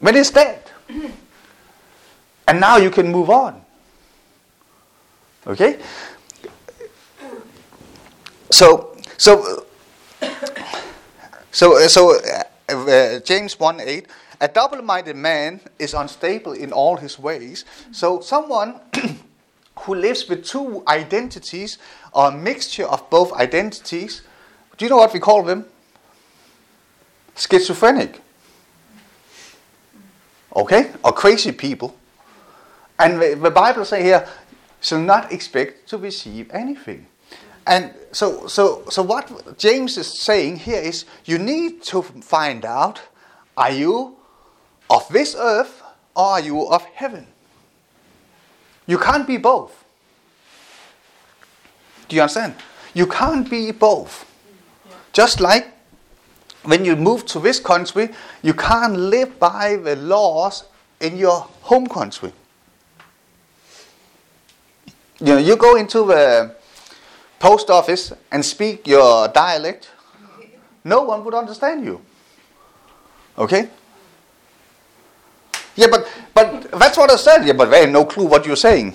[0.00, 0.62] When it's dead.
[2.46, 3.62] And now you can move on.
[5.46, 5.80] Okay?
[8.50, 9.66] So, so,
[11.50, 14.06] so, so uh, uh, James 1 8,
[14.40, 17.64] a double minded man is unstable in all his ways.
[17.92, 18.80] So, someone
[19.80, 21.78] who lives with two identities
[22.12, 24.22] or a mixture of both identities.
[24.76, 25.66] Do you know what we call them?
[27.36, 28.20] Schizophrenic.
[30.54, 30.90] Okay?
[31.02, 31.96] Or crazy people.
[32.98, 34.28] And the, Bible says here,
[34.80, 37.06] shall not expect to receive anything.
[37.66, 43.00] And so, so, so what James is saying here is you need to find out
[43.56, 44.16] are you
[44.90, 45.82] of this earth
[46.14, 47.26] or are you of heaven?
[48.86, 49.84] You can't be both.
[52.08, 52.54] Do you understand?
[52.92, 54.30] You can't be both.
[55.14, 55.68] Just like
[56.64, 58.10] when you move to this country,
[58.42, 60.64] you can't live by the laws
[61.00, 62.32] in your home country.
[65.20, 66.54] You know, you go into the
[67.38, 69.90] post office and speak your dialect,
[70.82, 72.00] no one would understand you.
[73.38, 73.68] Okay?
[75.76, 77.44] Yeah, but but that's what I said.
[77.44, 78.94] Yeah, but they have no clue what you're saying.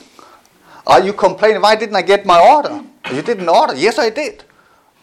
[0.86, 1.62] Are you complaining?
[1.62, 2.84] Why didn't I get my order?
[3.14, 3.76] You didn't order.
[3.76, 4.44] Yes, I did.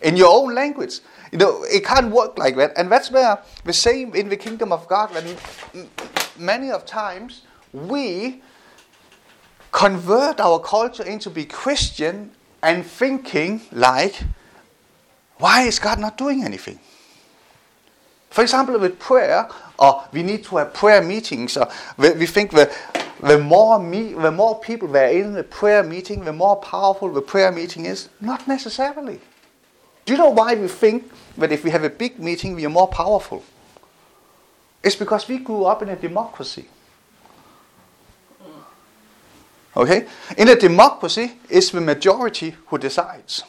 [0.03, 1.01] In your own language.
[1.33, 2.73] You know, it can't work like that.
[2.77, 5.37] And that's where the same in the kingdom of God, when
[6.39, 8.43] many of times we
[9.73, 12.31] convert our culture into be Christian
[12.63, 14.23] and thinking like,
[15.39, 16.79] why is God not doing anything?
[18.31, 22.75] For example, with prayer, or we need to have prayer meetings, or we think the,
[23.21, 27.13] the more me, the more people that are in the prayer meeting, the more powerful
[27.13, 28.09] the prayer meeting is.
[28.21, 29.21] Not necessarily.
[30.07, 32.71] Do you know why we think that if we have a big meeting, we are
[32.71, 33.45] more powerful?
[34.83, 36.67] It's because we grew up in a democracy.
[39.77, 40.07] Okay?
[40.39, 43.43] In a democracy, it's the majority who decides.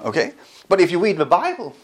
[0.00, 0.32] Okay?
[0.68, 1.74] But if you read the Bible,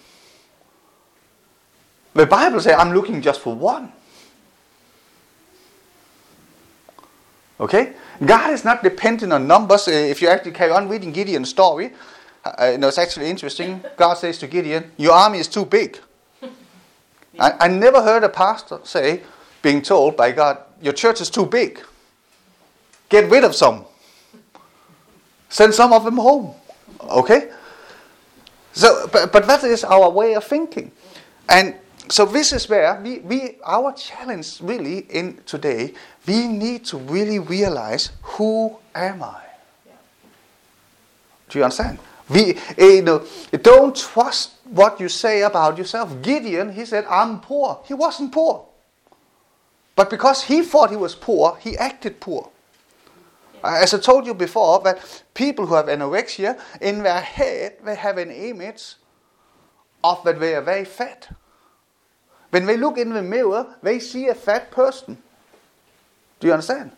[2.14, 3.92] the Bible says, I'm looking just for one.
[7.58, 7.94] Okay?
[8.24, 9.88] God is not dependent on numbers.
[9.88, 11.92] Uh, if you actually carry on reading Gideon's story,
[12.44, 13.82] uh, you know, it's actually interesting.
[13.96, 15.98] God says to Gideon, Your army is too big.
[17.38, 19.22] I, I never heard a pastor say,
[19.62, 21.80] being told by God, Your church is too big.
[23.08, 23.84] get rid of some.
[25.48, 26.54] Send some of them home.
[27.00, 27.50] Okay?
[28.72, 30.90] So, but, but that is our way of thinking.
[31.48, 31.76] And
[32.08, 35.94] so this is where we, we our challenge really in today,
[36.26, 39.40] we need to really realize who am I?
[41.48, 41.98] Do you understand?
[42.28, 43.24] We you eh, know,
[43.62, 46.22] don't trust what you say about yourself.
[46.22, 47.80] Gideon, he said, I'm poor.
[47.86, 48.66] He wasn't poor.
[49.96, 52.50] But because he thought he was poor, he acted poor.
[53.62, 58.18] As I told you before, that people who have anorexia, in their head, they have
[58.18, 58.94] an image
[60.02, 61.34] of that they are very fat.
[62.50, 65.18] When they look in the mirror, they see a fat person.
[66.40, 66.92] Do you understand?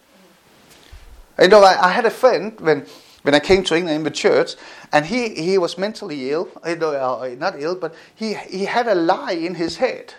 [1.40, 2.86] You know, I, I had a friend when,
[3.26, 4.54] when I came to England in the church,
[4.92, 6.48] and he, he was mentally ill.
[6.62, 10.14] Eh, know, uh, eh, not ill, but he, he had a lie in his head.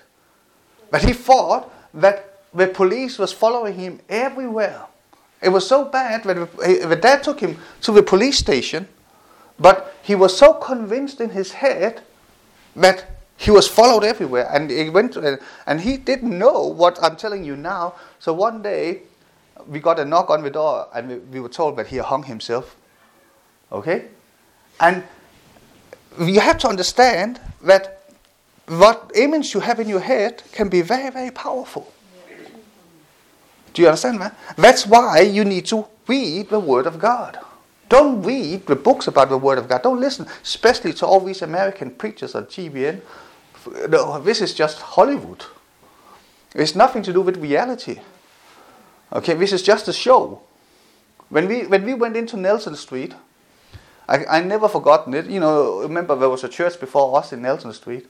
[0.92, 4.88] But he thought that the police was following him everywhere.
[5.42, 8.90] It was so bad that the eh, dad took him to the police station,
[9.58, 12.02] but he was so convinced in his head
[12.76, 13.06] that
[13.38, 17.46] he was followed everywhere, and he went to, and he didn't know what I'm telling
[17.46, 17.94] you now.
[18.20, 19.04] So one day,
[19.66, 22.24] we got a knock on the door, and we, we were told that he hung
[22.24, 22.76] himself.
[23.72, 24.06] Okay,
[24.80, 25.04] and
[26.20, 28.04] you have to understand that
[28.68, 31.92] what image you have in your head can be very, very powerful.
[33.74, 34.38] Do you understand that?
[34.58, 37.40] That's why you need to read the Word of God.
[37.90, 39.84] Don't read the books about the Word of God.
[39.84, 43.02] Don't listen, especially to all these American preachers on TBN.
[43.90, 45.46] No, this is just Hollywood.
[46.56, 48.00] It's nothing to do with reality.
[49.14, 50.42] Okay, this is just a show.
[51.30, 53.14] When we when we went into Nelson Street,
[54.08, 55.26] I I never forgotten it.
[55.26, 58.08] You know, remember there was a church before us in Nelson Street.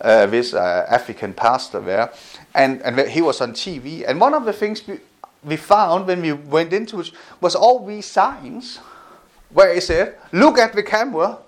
[0.00, 2.12] Uh, this uh, African pastor there,
[2.54, 4.04] and, and he was on TV.
[4.06, 5.00] And one of the things we,
[5.42, 7.10] we found when we went into it
[7.40, 8.78] was all these signs
[9.50, 11.38] where he said, Look at the camera,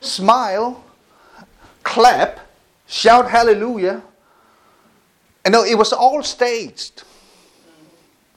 [0.00, 0.84] smile,
[1.82, 2.40] clap,
[2.86, 4.02] shout hallelujah.
[5.44, 7.02] And no, it was all staged.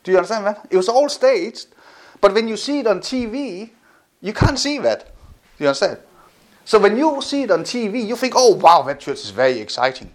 [0.03, 0.67] Do you understand that?
[0.69, 1.67] It was all staged.
[2.21, 3.69] But when you see it on TV,
[4.21, 5.13] you can't see that.
[5.59, 5.99] You understand?
[6.65, 9.59] So when you see it on TV, you think, oh wow, that church is very
[9.59, 10.11] exciting.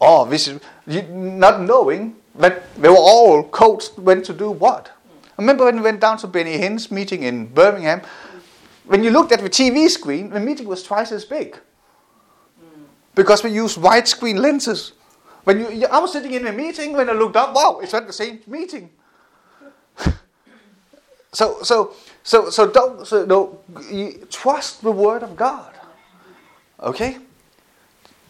[0.00, 4.90] Oh, this is not knowing that they were all coached when to do what.
[5.36, 8.02] Remember when we went down to Benny Hinn's meeting in Birmingham?
[8.84, 11.58] When you looked at the TV screen, the meeting was twice as big
[13.14, 14.92] because we used widescreen lenses.
[15.44, 18.06] When you, I was sitting in a meeting when I looked up, wow, it's not
[18.06, 18.90] the same meeting.
[21.32, 23.60] so, so, so, so don't so no,
[24.30, 25.72] trust the word of God.
[26.82, 27.18] Okay.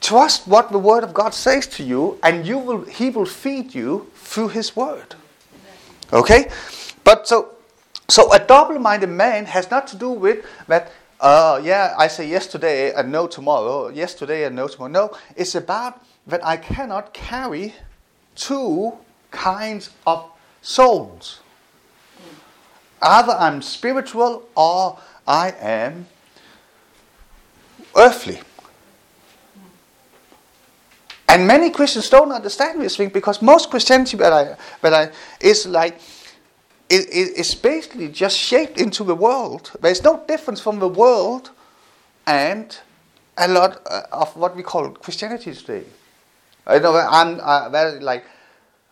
[0.05, 3.75] Trust what the Word of God says to you, and you will, He will feed
[3.75, 5.15] you through His Word.
[6.13, 6.51] Okay?
[7.05, 7.55] But so,
[8.11, 12.29] so a double minded man has not to do with that, uh, yeah, I say
[12.29, 14.93] yes today and no tomorrow, yes today and no tomorrow.
[14.93, 17.73] No, it's about that I cannot carry
[18.37, 18.93] two
[19.31, 20.27] kinds of
[20.61, 21.41] souls.
[23.05, 26.07] Either I'm spiritual or I am
[27.95, 28.41] earthly.
[31.29, 35.67] And many Christians don't understand this thing because most Christianity that I, that I, is
[35.67, 35.97] like,
[36.89, 39.73] it, it, it's basically just shaped into the world.
[39.83, 41.51] There's no difference from the world
[42.27, 42.77] and
[43.37, 45.85] a lot uh, of what we call Christianity today.
[46.67, 48.25] I know I'm uh, like,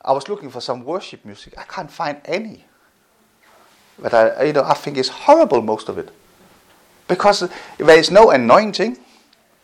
[0.05, 1.55] I was looking for some worship music.
[1.57, 2.67] I can't find any.
[3.99, 6.11] But I, you know, I think it's horrible most of it,
[7.09, 8.99] because there is no anointing.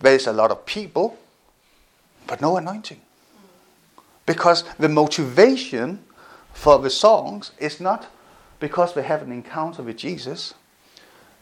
[0.00, 1.18] There is a lot of people
[2.28, 3.00] but no anointing.
[4.26, 6.04] Because the motivation
[6.52, 8.06] for the songs is not
[8.60, 10.54] because we have an encounter with Jesus,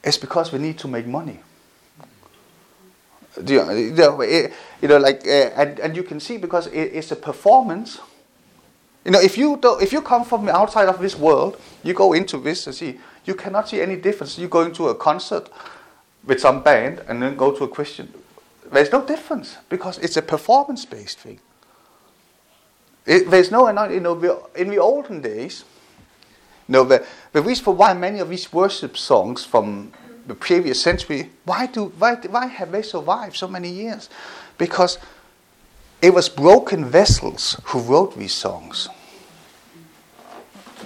[0.05, 1.41] it's because we need to make money.
[3.43, 4.21] Do you, know,
[4.81, 7.99] you know, like, uh, and, and you can see because it, it's a performance.
[9.07, 12.13] You know, if you do, if you come from outside of this world, you go
[12.13, 14.37] into this and see, you cannot see any difference.
[14.37, 15.49] You go into a concert
[16.25, 18.13] with some band and then go to a Christian
[18.73, 21.41] there's no difference because it's a performance-based thing.
[23.05, 25.65] It, there's no, you know, in the olden days,
[26.69, 29.93] you know, the, the reason for why many of these worship songs from
[30.27, 34.11] the previous century, why do why, why have they survived so many years?
[34.59, 34.99] Because
[36.03, 38.89] it was broken vessels who wrote these songs.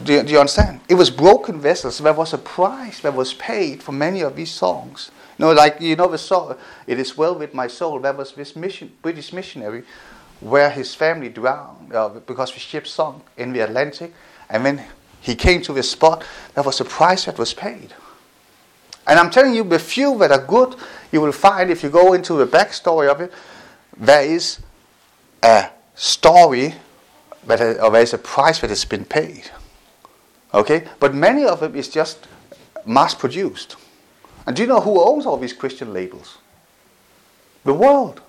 [0.05, 0.81] Do you, do you understand?
[0.89, 1.99] It was broken vessels.
[1.99, 5.11] There was a price that was paid for many of these songs.
[5.39, 8.33] You know, like you know the song, "It Is Well with My Soul." That was
[8.33, 9.85] this mission, British missionary,
[10.41, 14.13] where his family drowned uh, because the ship sunk in the Atlantic,
[14.49, 14.85] and when
[15.21, 16.25] he came to this spot,
[16.55, 17.93] there was a price that was paid.
[19.07, 20.77] And I'm telling you, the few that are good,
[21.11, 23.33] you will find if you go into the backstory of it,
[23.97, 24.61] there is
[25.43, 26.75] a story
[27.47, 29.51] that has, or there is a price that has been paid.
[30.53, 30.87] Okay?
[30.99, 32.27] But many of them is just
[32.85, 33.77] mass produced.
[34.47, 36.39] And do you know who owns all these Christian labels?
[37.65, 38.21] The world.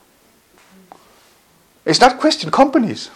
[1.86, 3.10] It's not Christian companies.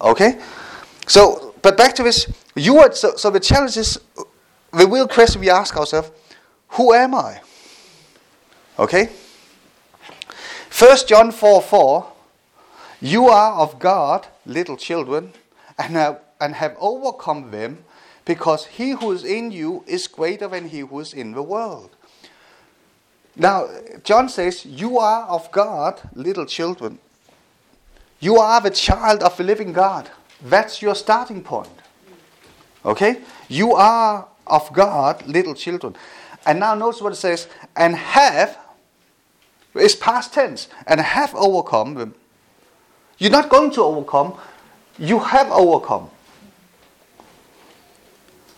[0.00, 0.40] Okay?
[1.06, 2.30] So, but back to this.
[2.54, 3.98] You are, so, so the challenge is
[4.72, 6.10] the real question we ask ourselves
[6.70, 7.40] who am I?
[8.78, 9.10] Okay?
[10.78, 12.12] 1 John 4 4
[13.00, 15.32] You are of God, little children,
[15.78, 17.84] and have, and have overcome them,
[18.24, 21.90] because he who is in you is greater than he who is in the world.
[23.36, 23.68] Now,
[24.04, 26.98] John says, You are of God, little children.
[28.20, 30.10] You are the child of the living God.
[30.42, 31.70] That's your starting point.
[32.84, 33.22] Okay?
[33.48, 35.96] You are of God, little children.
[36.46, 38.58] And now notice what it says, and have,
[39.74, 42.14] is past tense, and have overcome them.
[43.18, 44.38] You're not going to overcome,
[44.98, 46.10] you have overcome.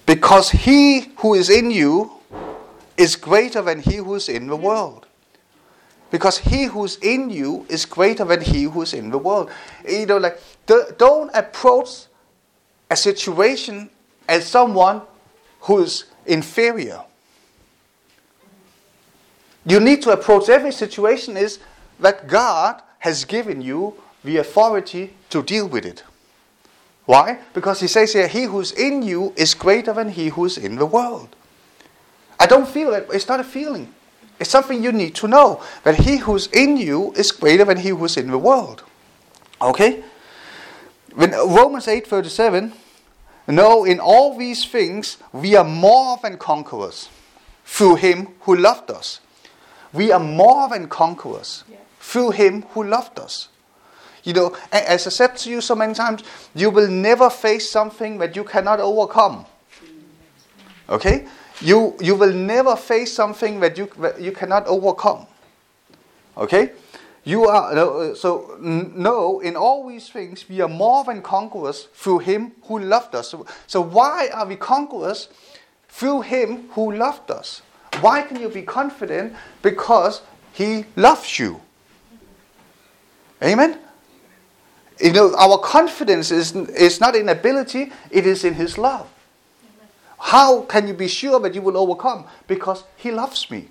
[0.07, 2.11] Because he who is in you
[2.97, 5.07] is greater than he who is in the world.
[6.11, 9.51] Because he who's in you is greater than he who's in the world.
[9.89, 12.07] You know, like, don't approach
[12.91, 13.89] a situation
[14.29, 15.03] as someone
[15.61, 17.03] who's inferior.
[19.65, 21.61] You need to approach every situation is
[22.01, 23.95] that God has given you
[24.25, 26.03] the authority to deal with it.
[27.13, 27.41] Why?
[27.53, 30.87] Because he says here, he who's in you is greater than he who's in the
[30.87, 31.37] world.
[32.41, 33.07] I don't feel it.
[33.13, 33.93] It's not a feeling.
[34.41, 37.91] It's something you need to know that he who's in you is greater than he
[37.91, 38.83] who's in the world.
[39.61, 40.03] Okay?
[41.15, 42.73] When uh, Romans 8:37,
[43.47, 47.11] no, in all these things we are more than conquerors
[47.67, 49.21] through him who loved us.
[49.93, 51.77] We are more than conquerors yeah.
[52.01, 53.49] through him who loved us.
[54.25, 56.23] You know, as I said to you so many times,
[56.55, 59.47] you will never face something that you cannot overcome.
[60.89, 61.27] Okay?
[61.61, 65.27] You, you will never face something that you, that you cannot overcome.
[66.37, 66.73] Okay?
[67.25, 69.39] You are uh, so no.
[69.41, 73.29] In all these things, we are more than conquerors through Him who loved us.
[73.29, 75.29] So, so why are we conquerors
[75.89, 77.63] through Him who loved us?
[78.01, 79.35] Why can you be confident?
[79.63, 81.61] Because He loves you.
[83.41, 83.79] Amen.
[85.03, 89.09] You know, our confidence is is not in ability; it is in His love.
[90.19, 92.25] How can you be sure that you will overcome?
[92.47, 93.69] Because He loves me.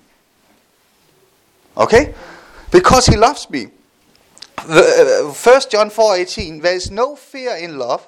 [1.78, 2.14] Okay?
[2.70, 3.68] Because He loves me.
[4.58, 8.06] Uh, First John 4:18 There is no fear in love,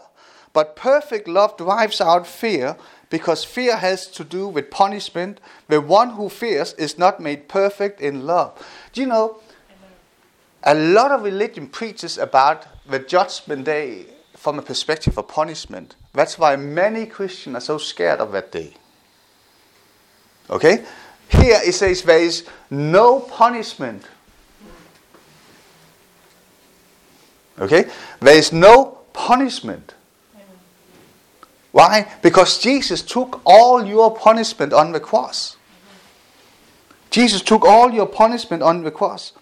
[0.52, 2.76] but perfect love drives out fear,
[3.08, 5.40] because fear has to do with punishment.
[5.68, 8.52] The one who fears is not made perfect in love.
[8.92, 9.38] Do you know?
[10.64, 15.94] A lot of religion preaches about the judgment day from a perspective of punishment.
[16.14, 18.74] That's why many Christians are so scared of that day.
[20.48, 20.84] Okay?
[21.28, 24.04] Here it says there is no punishment.
[27.58, 27.84] Okay?
[28.20, 29.94] There is no punishment.
[31.72, 32.10] Why?
[32.22, 35.56] Because Jesus took all your punishment on the cross.
[37.10, 39.32] Jesus took all your punishment on the cross.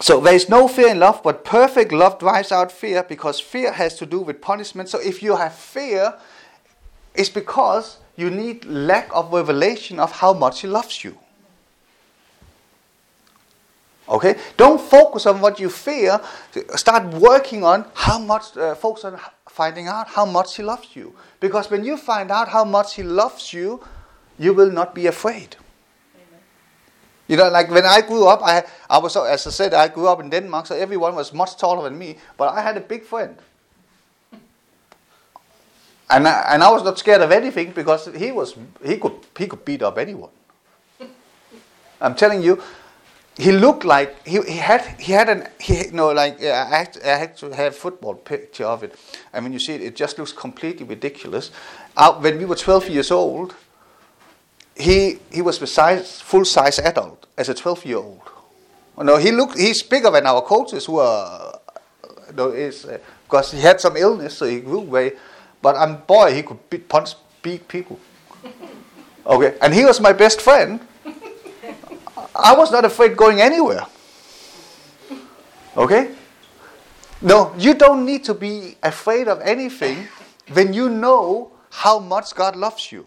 [0.00, 3.72] So there is no fear in love, but perfect love drives out fear because fear
[3.72, 4.88] has to do with punishment.
[4.88, 6.14] So if you have fear,
[7.14, 11.16] it's because you need lack of revelation of how much He loves you.
[14.08, 14.36] Okay?
[14.56, 16.20] Don't focus on what you fear.
[16.74, 19.18] Start working on how much, uh, focus on
[19.48, 21.14] finding out how much He loves you.
[21.40, 23.82] Because when you find out how much He loves you,
[24.38, 25.56] you will not be afraid.
[27.26, 30.08] You know, like when I grew up, I, I was, as I said, I grew
[30.08, 33.02] up in Denmark, so everyone was much taller than me, but I had a big
[33.02, 33.36] friend.
[36.10, 38.54] And I, and I was not scared of anything because he was
[38.84, 40.30] he could he could beat up anyone.
[41.98, 42.62] I'm telling you,
[43.38, 46.98] he looked like he, he had he had an he you know like I had,
[47.02, 48.94] I had to have football picture of it.
[49.32, 51.50] I mean, you see it, it just looks completely ridiculous.
[51.96, 53.54] Uh, when we were 12 years old,
[54.76, 58.20] he he was size, full size adult as a 12 year old.
[58.98, 61.58] No, he looked he's bigger than our coaches who are
[62.34, 65.12] no, is uh, because he had some illness, so he grew way.
[65.62, 67.98] But I'm boy, he could beat, punch, big people.
[69.26, 70.80] Okay, and he was my best friend.
[72.36, 73.86] I was not afraid going anywhere.
[75.74, 76.10] Okay,
[77.24, 80.08] No, you don't need to be afraid of anything
[80.52, 83.06] when you know how much God loves you.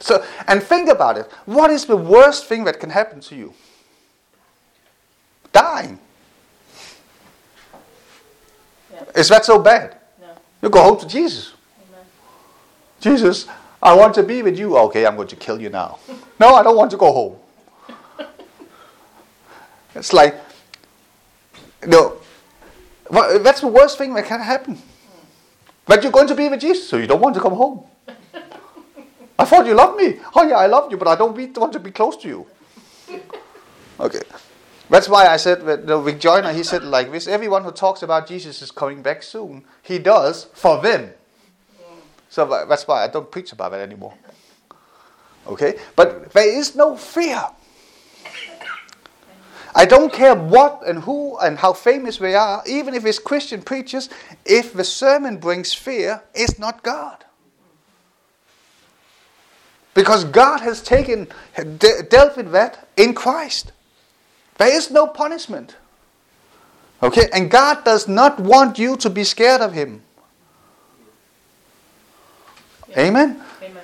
[0.00, 1.30] So, and think about it.
[1.44, 3.52] What is the worst thing that can happen to you?
[5.52, 5.98] Dying.
[8.92, 9.04] Yeah.
[9.16, 9.96] Is that so bad?
[10.20, 10.28] No.
[10.62, 11.54] You go home to Jesus.
[11.88, 12.04] Amen.
[13.00, 13.48] Jesus,
[13.82, 14.76] I want to be with you.
[14.76, 15.98] Okay, I'm going to kill you now.
[16.40, 17.36] no, I don't want to go home.
[19.94, 20.36] It's like,
[21.84, 22.18] no,
[23.10, 24.76] that's the worst thing that can happen.
[24.76, 25.26] Hmm.
[25.86, 27.84] But you're going to be with Jesus, so you don't want to come home.
[29.38, 30.18] I thought you loved me.
[30.34, 32.46] Oh yeah, I love you, but I don't be, want to be close to you.
[34.00, 34.22] Okay.
[34.90, 38.02] That's why I said that the Rick Joyner, he said like this, everyone who talks
[38.02, 41.12] about Jesus is coming back soon, he does for them.
[42.30, 44.14] So that's why I don't preach about it anymore.
[45.46, 45.78] Okay?
[45.94, 47.42] But there is no fear.
[49.74, 53.62] I don't care what and who and how famous they are, even if it's Christian
[53.62, 54.08] preachers,
[54.44, 57.24] if the sermon brings fear, it's not God.
[59.98, 61.26] Because God has taken,
[61.56, 63.72] de- dealt with that in Christ.
[64.56, 65.74] There is no punishment.
[67.02, 67.26] Okay?
[67.32, 70.02] And God does not want you to be scared of Him.
[72.96, 73.42] Amen?
[73.60, 73.82] Amen.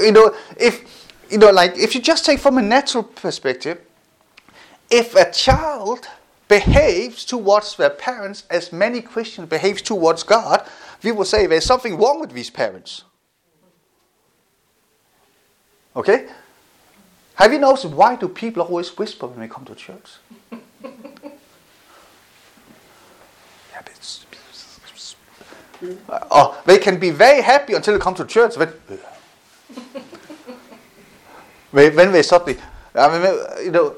[0.00, 3.80] You know, if, you know, like, if you just take from a natural perspective,
[4.92, 6.06] if a child
[6.46, 10.64] behaves towards their parents as many Christians behave towards God,
[11.02, 13.02] we will say there's something wrong with these parents.
[15.94, 16.28] Okay?
[17.34, 20.18] Have you noticed why do people always whisper when they come to church?
[26.08, 28.54] Uh, oh, they can be very happy until they come to church.
[31.72, 32.60] When when they suddenly,
[32.94, 33.22] I mean,
[33.64, 33.96] you know,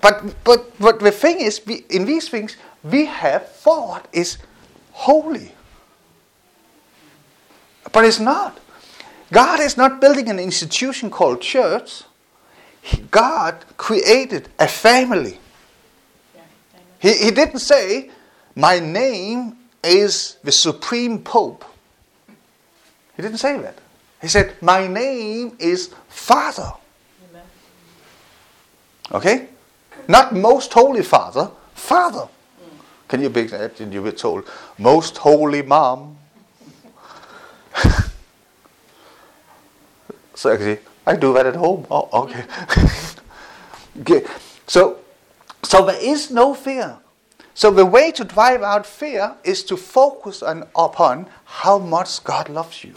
[0.00, 4.38] but but but the thing is, we, in these things, we have thought is
[4.92, 5.52] holy,
[7.92, 8.58] but it's not.
[9.32, 12.02] God is not building an institution called church.
[13.10, 15.38] God created a family.
[16.98, 18.10] He, he didn't say,
[18.54, 21.64] My name is the Supreme Pope.
[23.16, 23.78] He didn't say that.
[24.20, 26.72] He said, My name is Father.
[29.12, 29.48] Okay?
[30.08, 32.28] Not Most Holy Father, Father.
[33.08, 33.48] Can you be?
[33.52, 34.48] And you were told,
[34.78, 36.16] Most Holy Mom.
[40.36, 41.86] so actually, I do that at home.
[41.90, 42.44] Oh, okay.
[44.00, 44.26] okay.
[44.66, 44.98] So,
[45.62, 46.98] so there is no fear.
[47.54, 52.50] So the way to drive out fear is to focus on, upon how much God
[52.50, 52.94] loves you.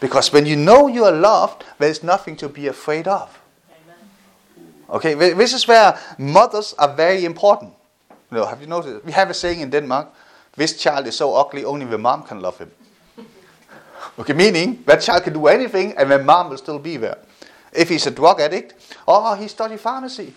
[0.00, 3.40] Because when you know you are loved, there's nothing to be afraid of.
[4.90, 7.72] Okay, this is where mothers are very important.
[8.30, 9.04] You know, have you noticed?
[9.04, 10.12] We have a saying in Denmark:
[10.54, 12.70] "This child is so ugly, only the mom can love him."
[14.18, 17.18] Okay, meaning that child can do anything, and the mom will still be there.
[17.72, 18.74] If he's a drug addict,
[19.06, 20.32] oh, he studied pharmacy.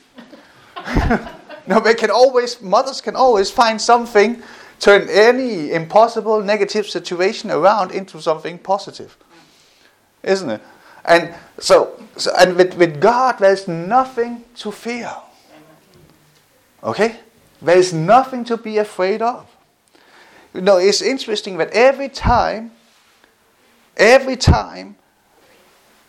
[1.67, 4.43] no, they can always, mothers can always find something,
[4.79, 9.15] turn any impossible negative situation around into something positive,
[10.23, 10.61] isn't it?
[11.05, 15.13] And so, so and with, with God, there's nothing to fear.
[16.83, 17.17] Okay?
[17.61, 19.47] There's nothing to be afraid of.
[20.53, 22.71] You know, it's interesting that every time,
[23.99, 24.95] every time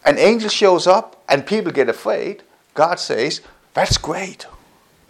[0.05, 2.43] an angel shows up and people get afraid,
[2.75, 3.43] God says,
[3.75, 4.47] That's great.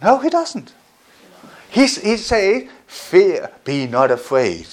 [0.01, 0.73] No, He doesn't.
[1.69, 4.67] He's, he says, Fear, be not afraid.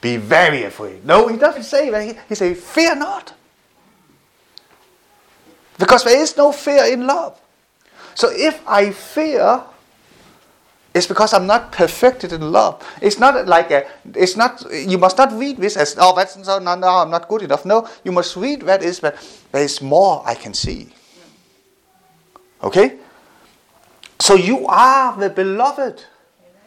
[0.00, 1.04] Be very afraid.
[1.04, 2.02] No, He doesn't say that.
[2.04, 3.34] He, he says, Fear not.
[5.78, 7.40] Because there is no fear in love.
[8.14, 9.62] So if I fear,
[10.92, 12.84] it's because I'm not perfected in love.
[13.00, 16.58] It's not like a, it's not, you must not read this as, oh, that's so,
[16.58, 17.64] no, no, I'm not good enough.
[17.64, 19.16] No, you must read that is that
[19.52, 20.88] there is more I can see.
[22.62, 22.98] Okay?
[24.18, 26.04] So you are the beloved.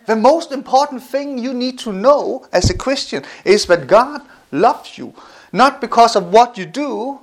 [0.05, 4.21] The most important thing you need to know as a Christian is that God
[4.51, 5.13] loves you.
[5.51, 7.19] Not because of what you do,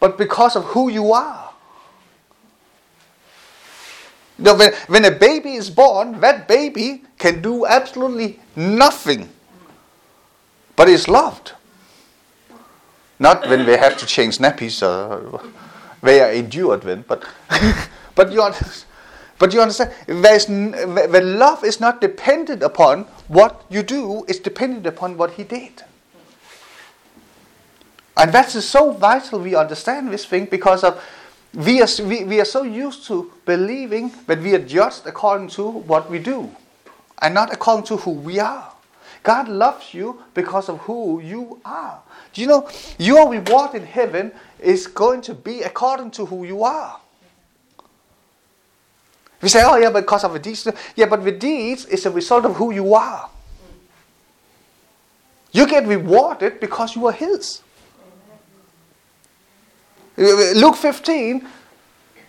[0.00, 1.47] but because of who you are.
[4.38, 9.28] Know, when, when a baby is born, that baby can do absolutely nothing,
[10.76, 11.52] but is loved.
[13.18, 15.38] Not when they have to change nappies, uh,
[16.02, 17.24] they are endured when, but,
[18.14, 18.84] but, you understand,
[19.40, 24.38] but you understand, there's, n- the love is not dependent upon what you do, it's
[24.38, 25.82] dependent upon what he did.
[28.16, 31.02] And that is so vital we understand this thing because of
[31.58, 35.68] we are, we, we are so used to believing that we are judged according to
[35.68, 36.48] what we do
[37.20, 38.72] and not according to who we are.
[39.24, 42.00] God loves you because of who you are.
[42.32, 44.30] Do you know your reward in heaven
[44.60, 47.00] is going to be according to who you are?
[49.42, 50.68] We say, oh yeah, because of the deeds.
[50.94, 53.28] Yeah, but the deeds is a result of who you are.
[55.50, 57.62] You get rewarded because you are His.
[60.18, 61.46] Luke 15,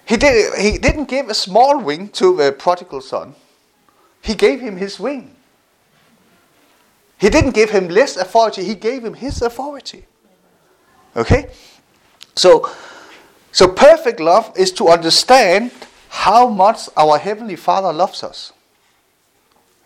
[0.06, 3.34] he, did, he didn't give a small wing to the prodigal son.
[4.22, 5.36] He gave him his wing.
[7.18, 10.06] He didn't give him less authority, he gave him his authority.
[11.16, 11.50] Okay?
[12.36, 12.70] So,
[13.52, 15.72] so perfect love is to understand
[16.10, 18.54] how much our Heavenly Father loves us.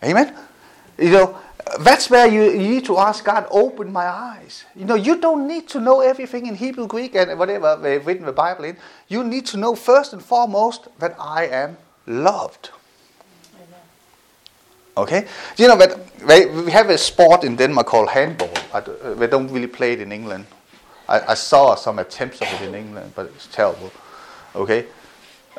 [0.03, 0.35] Amen?
[0.97, 1.39] You know,
[1.79, 4.65] that's where you, you need to ask God, open my eyes.
[4.75, 8.25] You know, you don't need to know everything in Hebrew, Greek, and whatever they've written
[8.25, 8.77] the Bible in.
[9.07, 12.69] You need to know first and foremost that I am loved.
[14.95, 15.25] Okay?
[15.57, 15.97] You know that
[16.65, 18.53] we have a sport in Denmark called handball.
[18.73, 20.45] They uh, don't really play it in England.
[21.09, 23.91] I, I saw some attempts of it in England, but it's terrible.
[24.55, 24.85] Okay?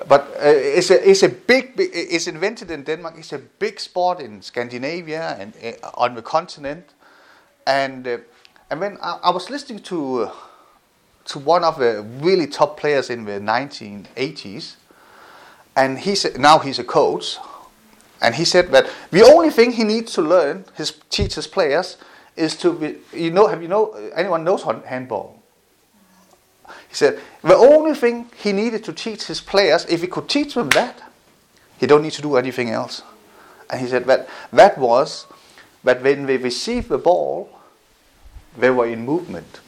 [0.08, 3.14] But uh, it's a it's a big, it's invented in Denmark.
[3.16, 6.84] It's a big sport in Scandinavia and uh, on the continent.
[7.66, 8.18] And uh,
[8.70, 10.32] and when I, I, was listening to uh,
[11.26, 14.74] to one of the really top players in the 1980s,
[15.76, 17.38] and he said now he's a coach,
[18.20, 21.98] and he said that the only thing he needs to learn, his teach his players,
[22.34, 25.43] is to be, you know have you know anyone knows handball?
[26.88, 30.54] He said the only thing he needed to teach his players, if he could teach
[30.54, 31.02] them that,
[31.78, 33.02] he don't need to do anything else.
[33.70, 35.26] And he said that that was
[35.82, 37.48] that when they received the ball,
[38.56, 39.60] they were in movement.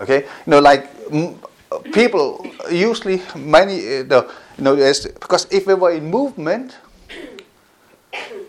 [0.00, 0.90] Okay, you know, like
[1.92, 4.22] people usually many uh,
[4.56, 6.76] you know because if they were in movement,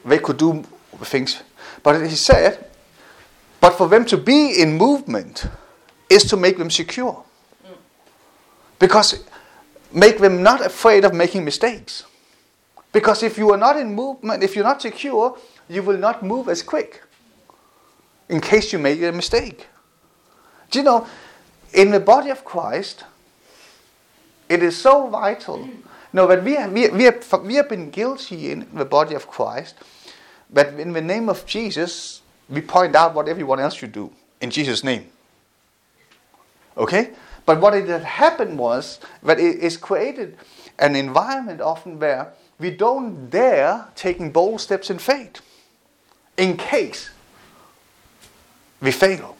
[0.06, 0.64] they could do
[1.04, 1.41] things.
[1.84, 2.66] But he said,
[3.62, 5.47] but for them to be in movement,
[6.10, 7.24] is to make them secure.
[8.80, 9.24] Because
[9.91, 12.05] make them not afraid of making mistakes.
[12.91, 15.38] Because if you are not in movement, if you're not secure,
[15.68, 17.03] you will not move as quick
[18.30, 19.68] in case you make a mistake.
[20.72, 21.07] Do you know,
[21.74, 23.03] in the body of Christ,
[24.47, 25.70] it is so vital.
[26.14, 29.76] No, but we have, we, have, we have been guilty in the body of Christ,
[30.51, 34.49] but in the name of Jesus, we point out what everyone else should do in
[34.49, 35.10] Jesus' name.
[36.80, 37.12] Okay?
[37.46, 40.38] But what it had happened was that it is created
[40.80, 45.42] an environment often where we don't dare taking bold steps in faith
[46.38, 47.10] in case
[48.82, 49.36] we fail.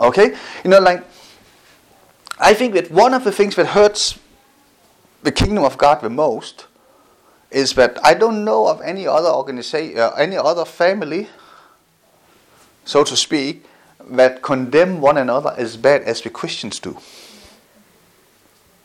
[0.00, 0.36] Okay?
[0.64, 1.04] You know, like,
[2.38, 4.18] I think that one of the things that hurts
[5.22, 6.66] the kingdom of God the most
[7.50, 11.28] is that I don't know of any other organization, uh, any other family,
[12.84, 13.64] so to speak,
[14.06, 16.96] that condemn one another as bad as the Christians do.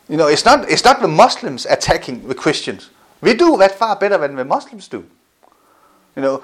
[0.09, 2.89] You know, it's not, it's not the Muslims attacking the Christians.
[3.21, 5.05] We do that far better than the Muslims do.
[6.15, 6.43] You know,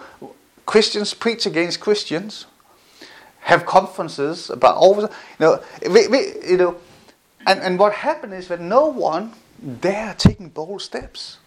[0.66, 2.46] Christians preach against Christians,
[3.42, 5.02] have conferences about all.
[5.02, 5.10] You
[5.40, 6.78] know, we, we, you know,
[7.46, 9.34] and, and what happened is that no one
[9.82, 11.38] dare taking bold steps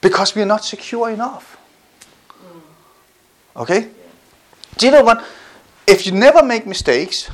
[0.00, 1.56] because we are not secure enough.
[3.56, 3.88] Okay?
[4.76, 5.24] Do you know what?
[5.86, 7.30] If you never make mistakes,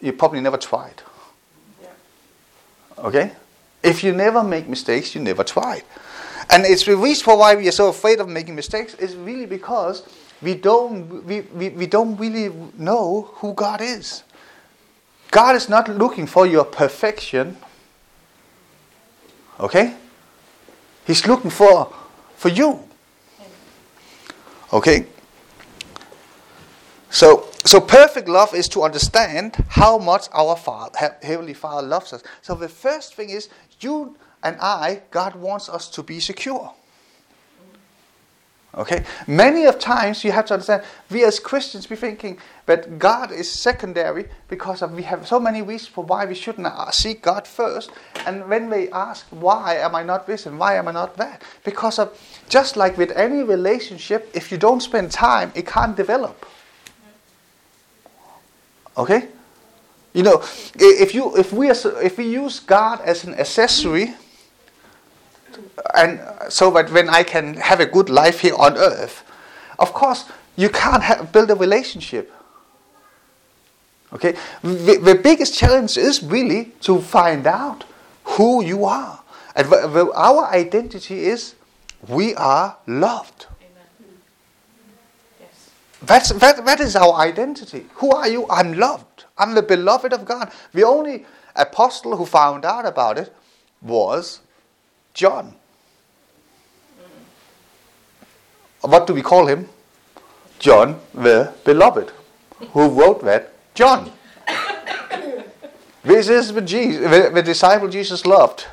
[0.00, 1.02] you probably never tried.
[2.98, 3.32] Okay?
[3.82, 5.84] If you never make mistakes, you never tried.
[6.50, 9.46] And it's the reason for why we are so afraid of making mistakes is really
[9.46, 10.02] because
[10.42, 14.24] we don't, we, we, we don't really know who God is.
[15.30, 17.56] God is not looking for your perfection.
[19.58, 19.94] Okay?
[21.06, 21.92] He's looking for
[22.40, 22.80] for you.
[24.72, 25.04] Okay?
[27.10, 32.22] So, so perfect love is to understand how much our Father, Heavenly Father loves us.
[32.40, 33.48] So the first thing is
[33.80, 36.72] you and I, God wants us to be secure.
[38.76, 39.04] Okay?
[39.26, 43.50] Many of times you have to understand, we as Christians be thinking that God is
[43.50, 47.90] secondary because of we have so many reasons for why we shouldn't seek God first.
[48.26, 51.42] And when they ask, why am I not this and why am I not that?
[51.64, 52.16] Because of,
[52.48, 56.46] just like with any relationship, if you don't spend time, it can't develop.
[58.96, 59.28] Okay?
[60.12, 60.42] You know,
[60.74, 64.14] if you if we if we use God as an accessory,
[65.94, 69.22] and so that when I can have a good life here on earth,
[69.78, 70.24] of course
[70.56, 72.32] you can't have, build a relationship.
[74.12, 74.34] Okay?
[74.62, 77.84] The, the biggest challenge is really to find out
[78.24, 79.20] who you are.
[79.54, 81.54] And the- the- our identity is
[82.08, 83.46] we are loved.
[86.02, 87.86] That's, that, that is our identity.
[87.94, 88.46] Who are you?
[88.48, 89.24] I'm loved.
[89.36, 90.50] I'm the beloved of God.
[90.72, 91.26] The only
[91.56, 93.34] apostle who found out about it
[93.82, 94.40] was
[95.14, 95.54] John.
[98.80, 99.68] What do we call him?
[100.58, 102.12] John the Beloved.
[102.72, 103.52] Who wrote that?
[103.74, 104.10] John.
[106.02, 108.66] this is the, Jesus, the, the disciple Jesus loved.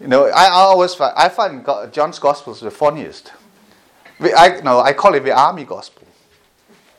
[0.00, 3.32] You know, I, I always find, I find John's Gospels the funniest.
[4.20, 6.06] I, no, I call it the army gospel.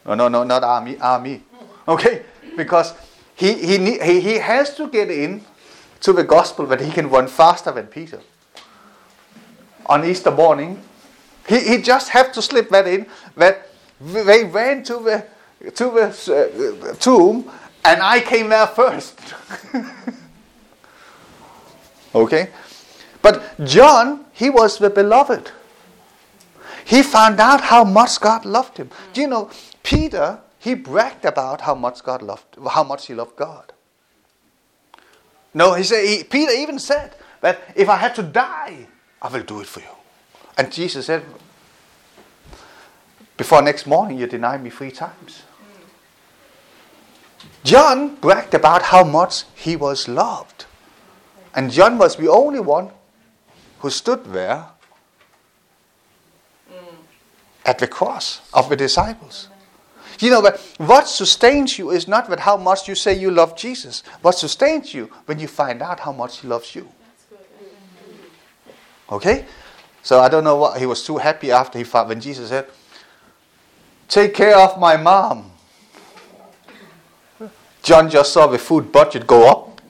[0.05, 1.41] No, no, no, not army, army.
[1.87, 2.23] Okay,
[2.57, 2.93] because
[3.35, 5.41] he he he, he has to get in
[6.01, 8.19] to the gospel that he can run faster than Peter.
[9.85, 10.81] On Easter morning,
[11.47, 13.05] he he just have to slip that in
[13.37, 15.25] that they ran to the
[15.71, 17.49] to the uh, tomb
[17.85, 19.19] and I came there first.
[22.15, 22.49] okay,
[23.21, 25.51] but John he was the beloved.
[26.85, 28.89] He found out how much God loved him.
[29.13, 29.49] Do you know,
[29.83, 33.73] Peter, he bragged about how much God loved, how much he loved God.
[35.53, 38.87] No, he said, he, Peter even said that if I had to die,
[39.21, 39.95] I will do it for you.
[40.57, 41.23] And Jesus said,
[43.37, 45.43] before next morning, you deny me three times.
[47.63, 50.65] John bragged about how much he was loved.
[51.55, 52.91] And John was the only one
[53.79, 54.65] who stood there
[56.71, 56.95] mm.
[57.65, 59.49] at the cross of the disciples.
[60.19, 63.55] You know, but what sustains you is not that how much you say you love
[63.55, 64.03] Jesus.
[64.21, 66.89] What sustains you when you find out how much he loves you.
[69.11, 69.45] Okay?
[70.01, 72.67] So I don't know what he was too happy after he found when Jesus said,
[74.07, 75.51] Take care of my mom.
[77.81, 79.81] John just saw the food budget go up.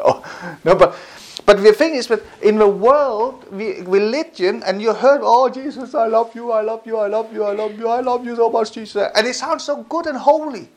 [0.00, 0.96] oh, no, but
[1.48, 6.06] but the thing is that in the world, religion, and you heard, oh Jesus, I
[6.06, 8.50] love you, I love you, I love you, I love you, I love you so
[8.50, 10.68] much, Jesus, and it sounds so good and holy.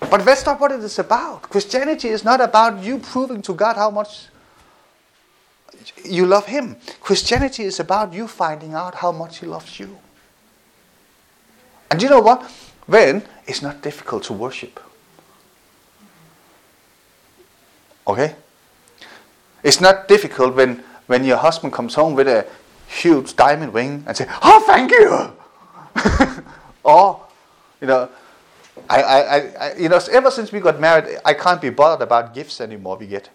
[0.00, 1.42] But that's not what it is about.
[1.42, 4.28] Christianity is not about you proving to God how much
[6.02, 6.76] you love Him.
[7.02, 9.98] Christianity is about you finding out how much He loves you.
[11.90, 12.50] And you know what?
[12.88, 14.80] Then it's not difficult to worship.
[18.08, 18.36] Okay?
[19.64, 22.46] It's not difficult when, when your husband comes home with a
[22.86, 25.32] huge diamond ring and say, "Oh, thank you,"
[26.84, 27.20] or
[27.80, 28.10] you know,
[28.88, 32.34] I, I, I, you know, ever since we got married, I can't be bothered about
[32.34, 32.98] gifts anymore.
[32.98, 33.30] We get,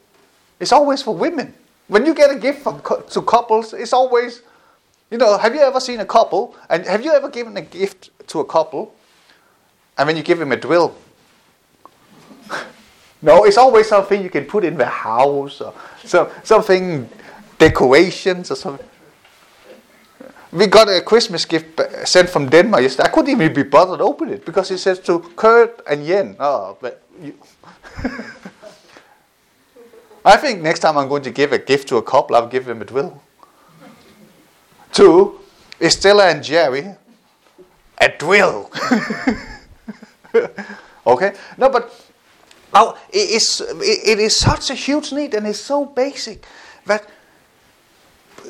[0.60, 1.54] it's always for women.
[1.88, 4.44] When you get a gift from to couples, it's always,
[5.10, 8.12] you know, have you ever seen a couple and have you ever given a gift
[8.28, 8.94] to a couple,
[9.98, 10.96] and when you give him a drill,
[13.22, 15.74] no, it's always something you can put in the house or
[16.06, 17.10] so, something
[17.58, 18.88] decorations or something.
[20.52, 23.08] We got a Christmas gift uh, sent from Denmark yesterday.
[23.10, 26.36] I couldn't even be bothered to open it because it says to Kurt and Yen.
[26.40, 27.04] Oh, but
[30.26, 32.66] I think next time I'm going to give a gift to a couple, I'll give
[32.66, 33.22] them a drill.
[34.94, 35.40] to
[35.80, 36.96] Estella and Jerry,
[38.00, 38.72] a drill.
[41.08, 41.34] okay?
[41.58, 42.09] No, but
[42.74, 46.46] Oh, it is, it is such a huge need and it's so basic
[46.86, 47.10] that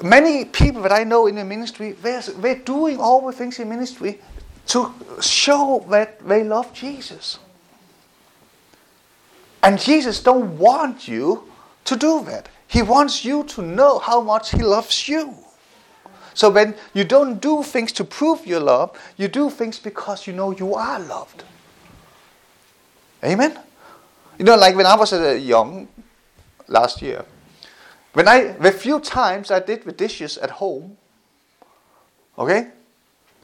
[0.04, 3.70] many people that I know in the ministry, they're, they're doing all the things in
[3.70, 4.20] ministry
[4.68, 7.40] to show that they love Jesus.
[9.64, 11.50] And Jesus don't want you
[11.86, 12.50] to do that.
[12.68, 15.34] He wants you to know how much he loves you.
[16.34, 20.34] So when you don't do things to prove your love, you do things because you
[20.34, 21.44] know you are loved.
[23.24, 23.60] Amen?
[24.40, 25.90] You know, like when I was uh, young
[26.70, 27.26] last year,
[28.14, 30.96] when I, the few times I did the dishes at home,
[32.38, 32.70] okay,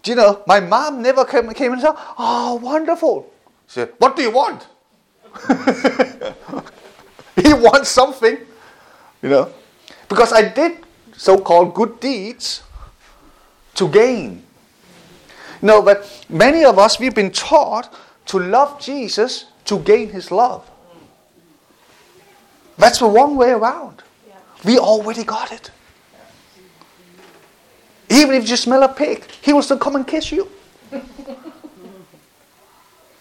[0.01, 3.29] do you know, my mom never came, came and said, Oh, wonderful.
[3.67, 4.67] She said, What do you want?
[7.35, 8.37] he wants something,
[9.21, 9.51] you know,
[10.07, 10.77] because I did
[11.17, 12.63] so called good deeds
[13.73, 14.43] to gain.
[15.61, 17.93] No, but many of us, we've been taught
[18.27, 20.71] to love Jesus to gain his love.
[22.78, 24.03] That's the wrong way around.
[24.63, 25.71] We already got it.
[28.09, 30.47] Even if you smell a pig, he will still come and kiss you,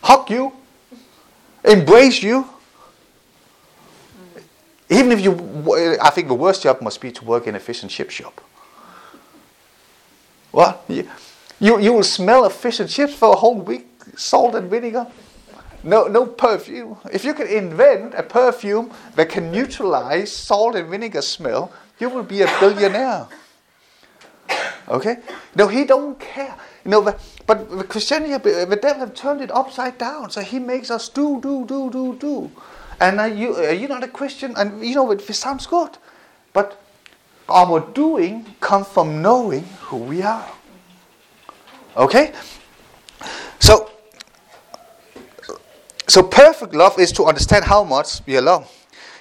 [0.03, 0.53] hug you,
[1.65, 2.49] embrace you.
[4.91, 5.33] Even if you,
[6.01, 8.41] I think the worst job must be to work in a fish and chip shop.
[10.51, 10.85] What?
[10.89, 11.09] You,
[11.59, 13.87] you, will smell a fish and chips for a whole week,
[14.17, 15.07] salt and vinegar.
[15.85, 16.97] No, no perfume.
[17.13, 22.23] If you can invent a perfume that can neutralize salt and vinegar smell, you will
[22.23, 23.29] be a billionaire.
[24.89, 25.19] Okay?
[25.55, 26.57] No, he don't care.
[26.85, 30.31] You know, but, but the Christianity, the devil have turned it upside down.
[30.31, 32.51] So he makes us do, do, do, do, do.
[33.01, 35.99] And uh, you, uh, you're not a Christian, and you know, it, it sounds good.
[36.53, 36.81] But
[37.49, 40.49] our doing comes from knowing who we are.
[41.97, 42.33] Okay?
[43.59, 43.91] So,
[46.07, 48.71] so perfect love is to understand how much we are loved.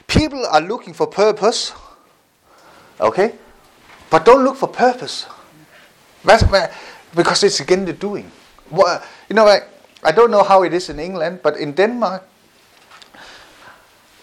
[0.07, 1.73] People are looking for purpose,
[2.99, 3.33] okay?
[4.09, 5.25] But don't look for purpose.
[6.23, 6.43] That's
[7.15, 8.31] because it's again the doing.
[8.69, 9.61] What, you know, I,
[10.03, 12.27] I don't know how it is in England, but in Denmark,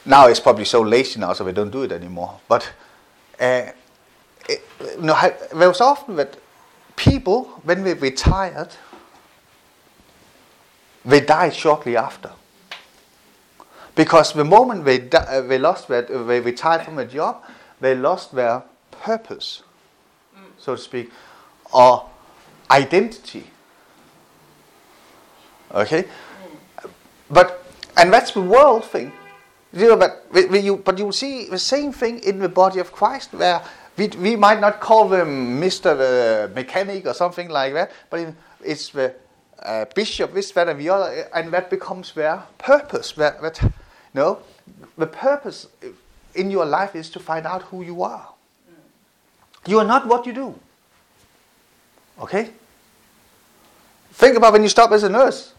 [0.05, 2.41] now it's probably so lazy now, so we don't do it anymore.
[2.49, 2.71] But
[3.39, 3.71] uh,
[4.49, 5.17] it, you know,
[5.55, 6.37] there was often that
[6.97, 8.71] people, when they retired,
[11.05, 12.31] they died shortly after.
[14.01, 17.45] Because the moment they, di- uh, they lost their, they retired from a job,
[17.83, 19.63] they lost their purpose,
[20.57, 21.11] so to speak,
[21.71, 22.09] or
[22.71, 23.45] identity.
[25.75, 26.07] Okay?
[27.31, 27.63] But,
[27.99, 29.13] and that's the world thing.
[29.75, 33.35] You know, but, you, but you see the same thing in the body of Christ,
[33.35, 33.61] where
[33.99, 35.91] we, we might not call them Mr.
[35.93, 38.35] Uh, mechanic or something like that, but
[38.65, 39.15] it's the
[39.63, 43.13] uh, bishop, this, that, and the other, and that becomes their purpose.
[44.15, 44.41] No,
[44.97, 45.67] the purpose
[46.35, 48.29] in your life is to find out who you are.
[49.67, 50.59] You are not what you do.
[52.21, 52.51] Okay?
[54.13, 55.55] Think about when you stop as a nurse.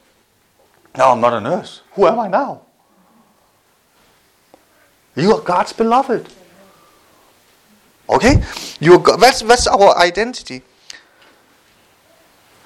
[0.97, 1.81] No, I'm not a nurse.
[1.93, 2.61] Who am I now?
[5.15, 6.27] You are God's beloved.
[8.09, 8.43] Okay?
[8.79, 10.61] You are, that's, that's our identity.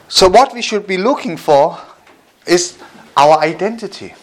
[0.07, 1.79] So, what we should be looking for
[2.45, 2.77] is
[3.17, 4.13] our identity.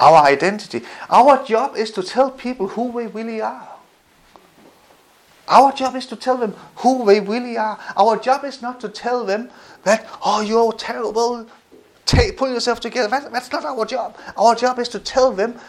[0.00, 0.82] Our identity.
[1.10, 3.68] Our job is to tell people who we really are.
[5.48, 7.78] Our job is to tell them who they really are.
[7.96, 9.50] Our job is not to tell them
[9.84, 11.46] that, oh, you're terrible,
[12.08, 13.08] Take, pull yourself together.
[13.08, 14.16] That, that's not our job.
[14.38, 15.60] Our job is to tell them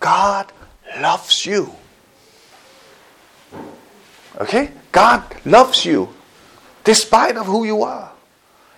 [0.00, 0.50] God
[0.98, 1.70] loves you.
[4.40, 4.70] Okay?
[4.90, 6.08] God loves you
[6.82, 8.10] despite of who you are.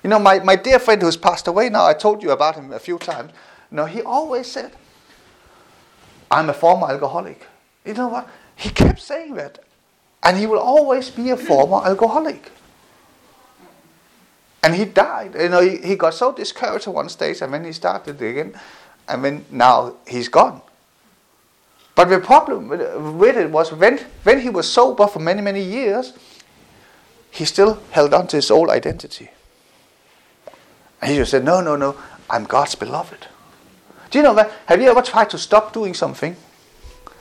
[0.03, 2.73] You know, my, my dear friend who's passed away now, I told you about him
[2.73, 3.31] a few times.
[3.71, 4.73] You know, he always said,
[6.31, 7.47] I'm a former alcoholic.
[7.85, 8.29] You know what?
[8.57, 9.59] He kept saying that.
[10.23, 12.51] And he will always be a former alcoholic.
[14.63, 15.35] And he died.
[15.35, 18.59] You know, he, he got so discouraged at one stage, and then he started again,
[19.07, 20.63] and then now he's gone.
[21.95, 26.15] But the problem with it was when, when he was sober for many, many years,
[27.31, 29.31] he still held on to his old identity.
[31.03, 31.97] And he just said, No, no, no,
[32.31, 33.27] I'm God's beloved.
[34.15, 34.53] Do you know that?
[34.67, 36.37] Have you ever tried to stop doing something?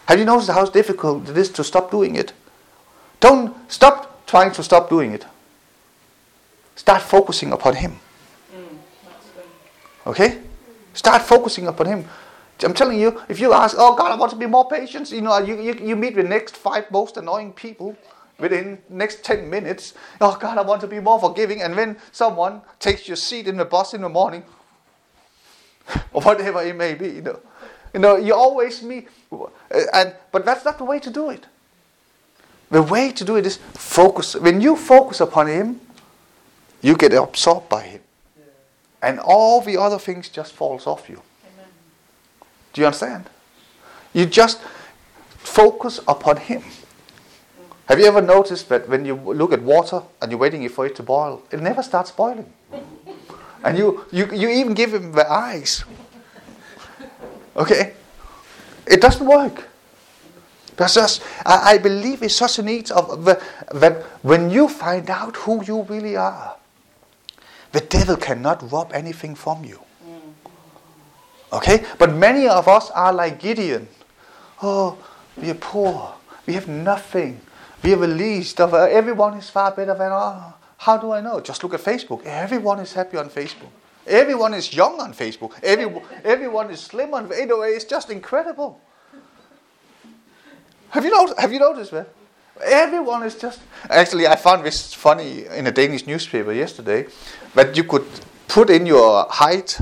[0.06, 2.34] Have you noticed how difficult it is to stop doing it?
[3.20, 5.26] Don't stop trying to stop doing it.
[6.76, 8.00] Start focusing upon Him.
[10.06, 10.38] Okay?
[10.94, 12.06] Start focusing upon Him.
[12.62, 15.22] I'm telling you, if you ask, oh God, I want to be more patient, you
[15.22, 17.98] know, you, you, you meet the next five most annoying people
[18.38, 19.96] within next 10 minutes.
[20.22, 21.64] Oh God, I want to be more forgiving.
[21.64, 24.44] And when someone takes your seat in the bus in the morning,
[26.14, 27.40] or whatever it may be, you know,
[27.94, 29.08] you know, you always meet,
[29.94, 31.46] and but that's not the way to do it.
[32.72, 34.36] The way to do it is focus.
[34.36, 35.80] When you focus upon Him,
[36.82, 38.02] you get absorbed by Him.
[39.02, 41.22] And all the other things just falls off you.
[41.54, 41.68] Amen.
[42.74, 43.30] Do you understand?
[44.14, 44.60] You just
[45.38, 46.64] focus upon Him.
[47.90, 50.96] Have you ever noticed that when you look at water and you're waiting for it
[50.96, 52.52] to boil, it never starts boiling?
[53.64, 55.84] And you, you, you even give him the eyes.
[57.56, 57.94] Okay?
[58.86, 59.70] It doesn't work.
[60.72, 63.42] Because just, I, I believe it's such a need of the,
[63.74, 66.56] that when you find out who you really are,
[67.72, 69.80] the devil cannot rob anything from you.
[71.54, 71.86] Okay?
[71.98, 73.88] But many of us are like Gideon.
[74.62, 74.98] Oh,
[75.38, 76.16] we are poor.
[76.46, 77.40] We have nothing.
[77.84, 80.54] We have the least of uh, everyone is far better than us.
[80.84, 81.40] How do I know?
[81.40, 82.26] Just look at Facebook.
[82.26, 83.70] Everyone is happy on Facebook.
[84.06, 85.54] Everyone is young on Facebook.
[85.64, 85.90] Every,
[86.26, 87.74] everyone is slim on Facebook.
[87.74, 88.82] It's just incredible.
[90.90, 91.40] Have you noticed?
[91.40, 92.10] Have you noticed that?
[92.66, 93.62] Everyone is just.
[93.90, 97.06] Actually, I found this funny in a Danish newspaper yesterday
[97.56, 98.06] that you could
[98.50, 99.80] put in your height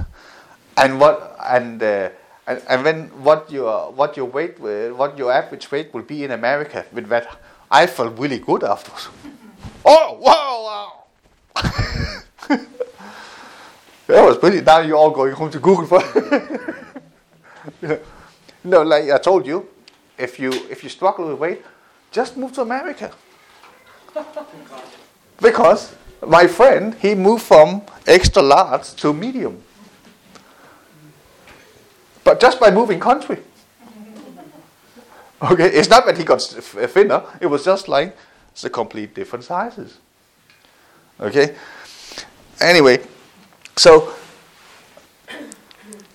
[0.78, 2.10] and what and uh,
[2.45, 6.30] and, and then what your what your weight what your average weight will be in
[6.30, 7.26] America with that.
[7.72, 9.10] I felt really good afterwards.
[9.86, 10.63] Oh wow!
[10.67, 11.05] wow.
[14.07, 14.65] that was brilliant.
[14.65, 16.01] Now you're all going home to Google for.
[18.63, 19.67] no, like I told you,
[20.17, 21.61] if you if you struggle with weight,
[22.11, 23.11] just move to America.
[25.41, 29.61] because my friend he moved from extra large to medium.
[32.23, 33.39] But just by moving country.
[35.41, 37.23] Okay, it's not that he got thinner.
[37.39, 38.15] It was just like
[38.60, 39.97] the complete different sizes.
[41.20, 41.56] Okay.
[42.60, 43.02] Anyway,
[43.78, 44.14] so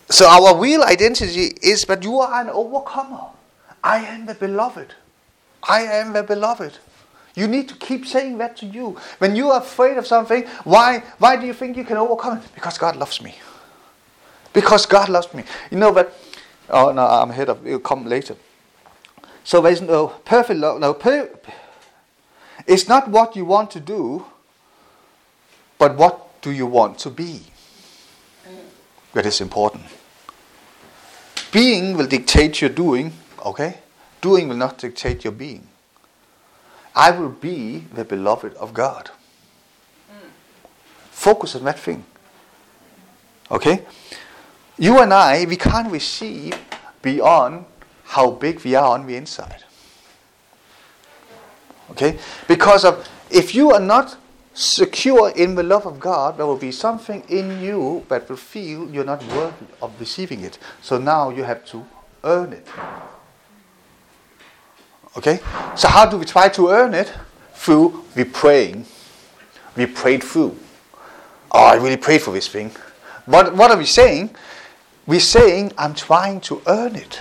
[0.08, 3.26] so our real identity is that you are an overcomer.
[3.82, 4.94] I am the beloved.
[5.62, 6.78] I am the beloved.
[7.34, 8.96] You need to keep saying that to you.
[9.18, 12.44] When you are afraid of something, why why do you think you can overcome it?
[12.54, 13.34] Because God loves me.
[14.52, 15.44] Because God loves me.
[15.70, 16.12] You know that
[16.70, 18.36] oh no, I'm ahead of it'll come later.
[19.44, 20.80] So there's no perfect love.
[20.80, 21.28] No, per,
[22.66, 24.24] it's not what you want to do,
[25.78, 27.42] but what do you want to be?
[29.12, 29.84] That is important.
[31.52, 33.12] Being will dictate your doing,
[33.44, 33.78] okay?
[34.20, 35.66] Doing will not dictate your being.
[36.94, 39.10] I will be the beloved of God.
[41.10, 42.04] Focus on that thing.
[43.50, 43.82] Okay?
[44.78, 46.58] You and I, we can't receive
[47.02, 47.64] beyond
[48.04, 49.64] how big we are on the inside.
[51.90, 52.18] Okay?
[52.48, 54.16] Because of if you are not
[54.54, 58.88] secure in the love of God, there will be something in you that will feel
[58.90, 60.58] you're not worthy of receiving it.
[60.80, 61.84] So now you have to
[62.24, 62.66] earn it.
[65.16, 65.40] Okay?
[65.76, 67.12] So how do we try to earn it?
[67.54, 68.86] Through we praying.
[69.76, 70.56] We prayed through.
[71.52, 72.70] Oh, I really prayed for this thing.
[73.26, 74.34] But what are we saying?
[75.06, 77.20] We're saying, I'm trying to earn it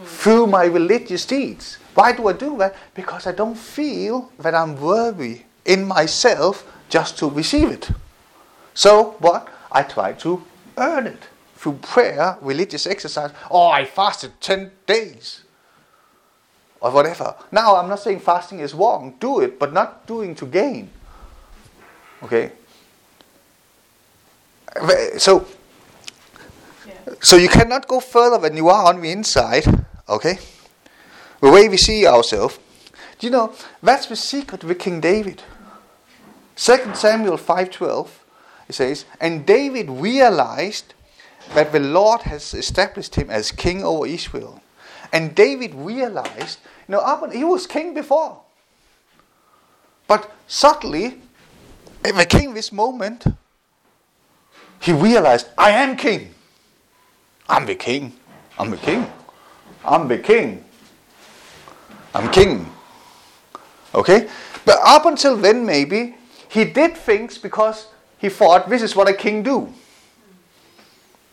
[0.00, 0.06] mm.
[0.06, 1.78] through my religious deeds.
[1.94, 2.74] Why do I do that?
[2.94, 7.90] Because I don't feel that I'm worthy in myself just to receive it.
[8.74, 9.48] So, what?
[9.72, 10.42] I try to
[10.76, 13.30] earn it through prayer, religious exercise.
[13.50, 15.42] Oh, I fasted 10 days.
[16.80, 17.34] Or whatever.
[17.52, 19.14] Now, I'm not saying fasting is wrong.
[19.20, 20.88] Do it, but not doing to gain.
[22.22, 22.52] Okay?
[25.18, 25.46] So,
[27.20, 29.66] so you cannot go further than you are on the inside
[30.10, 30.38] Okay?
[31.40, 32.58] The way we see ourselves.
[33.18, 35.42] Do you know, that's the secret with King David.
[36.56, 38.08] 2 Samuel 5.12,
[38.68, 40.94] it says, And David realized
[41.54, 44.62] that the Lord has established him as king over Israel.
[45.12, 48.40] And David realized, you know, he was king before.
[50.06, 51.20] But suddenly,
[52.04, 53.24] in the king this moment,
[54.80, 56.34] he realized, I am king.
[57.48, 58.12] I'm the king.
[58.58, 59.06] I'm the king.
[59.84, 60.64] I'm the king.
[62.14, 62.70] I'm king.
[63.94, 64.28] Okay?
[64.64, 66.16] But up until then, maybe,
[66.48, 67.88] he did things because
[68.18, 69.72] he thought this is what a king do.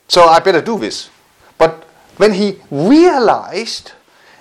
[0.08, 1.10] So I better do this.
[1.58, 1.84] But
[2.18, 3.92] when he realized,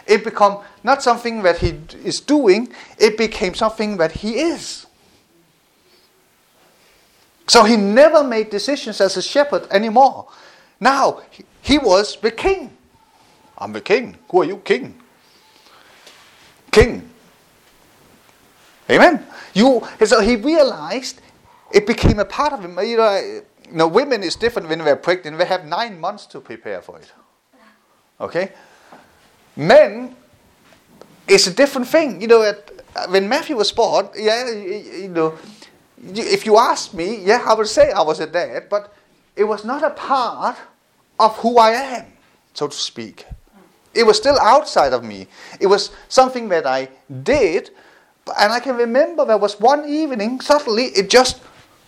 [0.07, 4.87] it become not something that he is doing, it became something that he is.
[7.49, 10.29] So he never made decisions as a shepherd anymore.
[10.81, 11.23] Now
[11.63, 12.77] he was the king.
[13.59, 14.17] I'm the king.
[14.31, 14.59] Who are you?
[14.59, 15.01] King.
[16.77, 17.09] King.
[18.91, 19.25] Amen.
[19.55, 21.23] You so he realized
[21.73, 22.79] it became a part of him.
[22.79, 25.39] You know, you know, women is different when they're pregnant.
[25.39, 27.11] They have nine months to prepare for it.
[28.21, 28.53] Okay?
[29.57, 30.15] Men
[31.27, 32.21] is a different thing.
[32.21, 35.39] You know, at, uh, when Matthew was born, yeah, you know,
[36.15, 38.93] if you ask me, yeah, I would say I was a dad, but
[39.35, 40.59] it was not a part
[41.19, 42.07] of who I am,
[42.53, 43.25] so to speak.
[43.97, 45.27] It was still outside of me.
[45.61, 46.89] It was something that I
[47.23, 47.71] did,
[48.39, 51.41] and I can remember there was one evening, suddenly it just,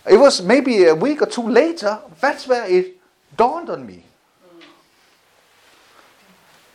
[0.09, 2.97] it was maybe a week or two later, that's where it
[3.37, 4.03] dawned on me.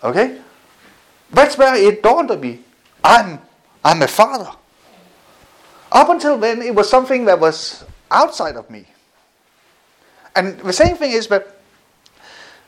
[0.02, 0.38] Okay?
[1.30, 2.60] That's where it dawned on me.
[3.02, 3.40] I'm,
[3.84, 4.50] I'm a father.
[5.90, 8.86] Up until then, it was something that was outside of me.
[10.36, 11.53] And the same thing is that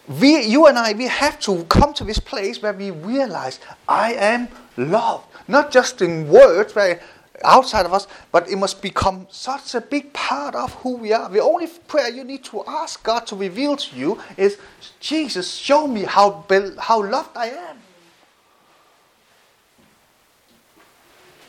[0.08, 4.14] we, you and I, we have to come to this place where we realize I
[4.14, 5.26] am loved.
[5.48, 7.00] Not just in words, where
[7.44, 11.28] outside of us, but it must become such a big part of who we are.
[11.28, 14.58] The only prayer you need to ask God to reveal to you is,
[15.00, 16.44] Jesus, show me how,
[16.78, 17.76] how loved I am.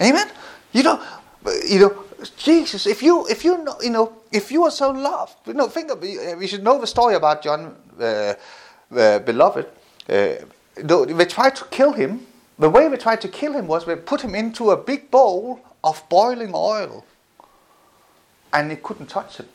[0.02, 0.30] Amen?
[0.74, 1.04] You know,
[1.68, 2.04] you know,
[2.38, 5.68] Jesus, if you, if you know, you know, if you are so loved, you know,
[5.68, 8.34] think of, we should know the story about John, uh,
[8.96, 9.68] uh, beloved.
[10.10, 10.36] Uh,
[10.76, 12.26] they tried to kill him.
[12.60, 15.60] The way they tried to kill him was they put him into a big bowl
[15.84, 17.06] of boiling oil,
[18.52, 19.48] and they couldn't touch him.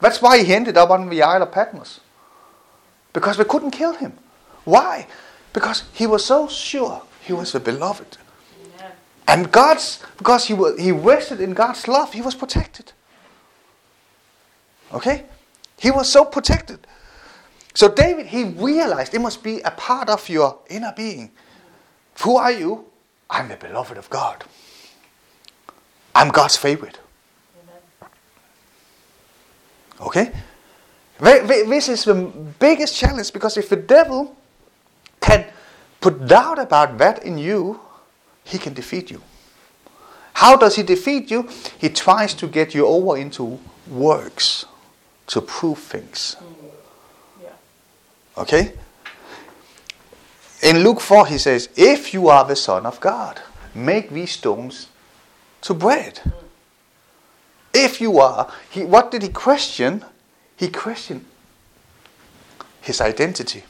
[0.00, 2.00] That's why he ended up on the Isle of Patmos.
[3.12, 4.12] Because they couldn't kill him.
[4.64, 5.06] Why?
[5.52, 8.18] Because he was so sure he was the beloved.
[9.30, 12.90] And God's, because he, he rested in God's love, he was protected.
[14.92, 15.24] Okay?
[15.78, 16.84] He was so protected.
[17.72, 21.30] So David, he realized it must be a part of your inner being.
[22.22, 22.86] Who are you?
[23.30, 24.42] I'm the beloved of God.
[26.12, 26.98] I'm God's favorite.
[30.00, 30.32] Okay?
[31.22, 32.14] Th- th- This is the
[32.58, 34.34] biggest challenge because if the devil
[35.20, 35.46] can
[36.00, 37.78] put doubt about that in you,
[38.44, 39.22] he can defeat you.
[40.34, 41.48] How does he defeat you?
[41.78, 44.64] He tries to get you over into works
[45.26, 46.36] to prove things.
[48.36, 48.72] Okay?
[50.62, 53.40] In Luke 4, he says, If you are the Son of God,
[53.74, 54.88] make these stones
[55.62, 56.20] to bread.
[57.72, 60.04] If you are, he, what did he question?
[60.56, 61.24] He questioned
[62.80, 63.64] his identity.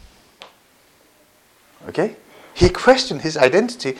[1.88, 2.16] Okay?
[2.54, 3.96] He questioned his identity.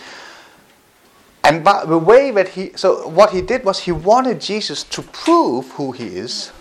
[1.45, 5.03] And by the way that he, so what he did was he wanted Jesus to
[5.03, 6.53] prove who he is.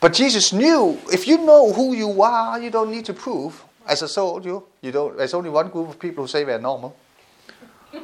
[0.00, 3.64] But Jesus knew if you know who you are, you don't need to prove.
[3.86, 5.16] As I told you, you don't.
[5.16, 6.94] There's only one group of people who say they're normal.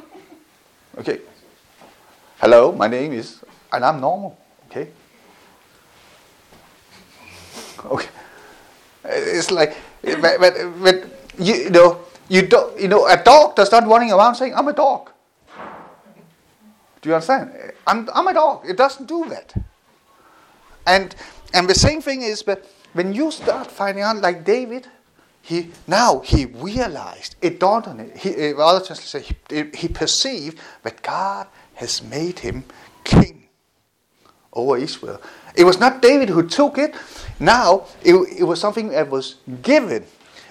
[0.97, 1.19] Okay.
[2.39, 4.37] Hello, my name is, and I'm normal.
[4.69, 4.87] Okay.
[7.85, 8.09] Okay.
[9.03, 11.03] It's like, but, but, but
[11.37, 12.79] you, know, you don't.
[12.79, 15.11] You know, a dog does not running around saying, "I'm a dog."
[17.05, 17.51] Do you understand?
[17.85, 18.67] I'm, I'm a dog.
[18.67, 19.53] It doesn't do that.
[20.87, 21.15] And
[21.53, 24.87] and the same thing is, but when you start finding out, like David,
[25.43, 28.11] he now he realized it dawned on him.
[28.17, 31.45] He, uh, other translations say he, he perceived that God
[31.75, 32.63] has made him
[33.03, 33.49] king
[34.51, 35.21] over Israel.
[35.55, 36.95] It was not David who took it.
[37.39, 40.05] Now it, it was something that was given.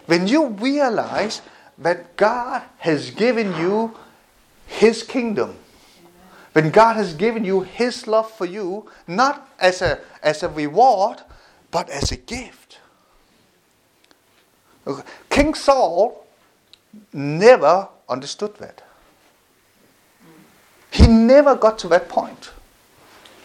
[0.06, 1.42] When you realize
[1.78, 3.96] that God has given you
[4.68, 5.56] His kingdom,
[6.54, 11.20] when God has given you His love for you, not as a, as a reward,
[11.70, 12.78] but as a gift.
[15.30, 16.26] King Saul
[17.12, 18.82] never understood that.
[20.92, 22.52] He never got to that point.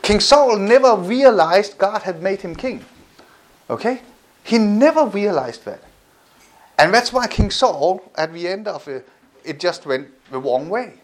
[0.04, 2.86] King Saul never realized God had made him king.
[3.72, 4.02] Okay?
[4.44, 5.82] He never realized that.
[6.78, 9.10] And that's why King Saul, at the end of it,
[9.44, 11.02] it just went the wrong way.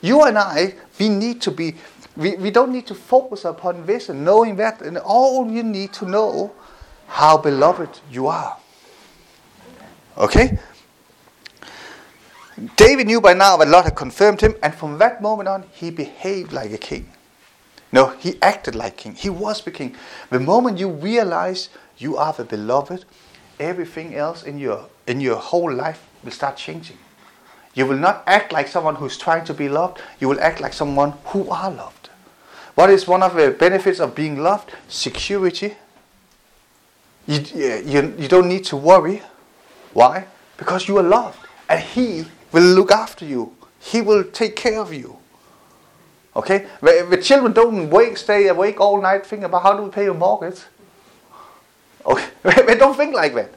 [0.00, 1.76] You and I, we need to be,
[2.16, 5.92] we, we don't need to focus upon this and knowing that, and all you need
[5.94, 6.52] to know
[7.06, 8.56] how beloved you are.
[10.16, 10.58] Okay?
[12.76, 15.90] David knew by now that Lord had confirmed him, and from that moment on, he
[15.90, 17.10] behaved like a king.
[17.90, 19.14] No, he acted like king.
[19.14, 19.94] He was the king.
[20.30, 23.04] The moment you realize you are the beloved,
[23.60, 26.98] everything else in your in your whole life will start changing.
[27.74, 30.00] You will not act like someone who's trying to be loved.
[30.20, 32.08] You will act like someone who are loved.
[32.74, 34.72] What is one of the benefits of being loved?
[34.88, 35.74] Security.
[37.26, 37.40] You,
[37.84, 39.22] you, you don't need to worry.
[39.92, 40.26] Why?
[40.56, 41.38] Because you are loved.
[41.68, 43.54] And He will look after you.
[43.80, 45.18] He will take care of you.
[46.36, 46.66] Okay?
[46.80, 50.04] The, the children don't wake, stay awake all night thinking about how do we pay
[50.04, 50.60] your mortgage.
[52.06, 52.28] Okay?
[52.66, 53.52] they don't think like that.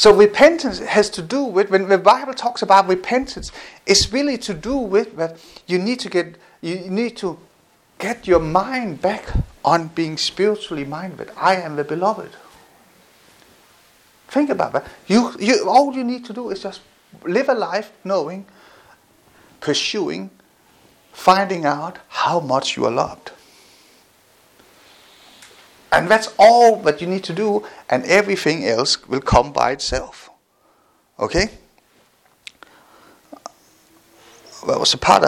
[0.00, 3.52] So repentance has to do with when the Bible talks about repentance,
[3.84, 5.36] it's really to do with that
[5.66, 7.38] you need to get you need to
[7.98, 9.30] get your mind back
[9.62, 11.30] on being spiritually minded.
[11.36, 12.30] I am the beloved.
[14.28, 14.86] Think about that.
[15.06, 16.80] You, you, all you need to do is just
[17.24, 18.46] live a life knowing,
[19.60, 20.30] pursuing,
[21.12, 23.32] finding out how much you are loved.
[25.92, 30.30] And that's all that you need to do, and everything else will come by itself.
[31.18, 31.50] Okay?
[34.62, 35.24] What was the part?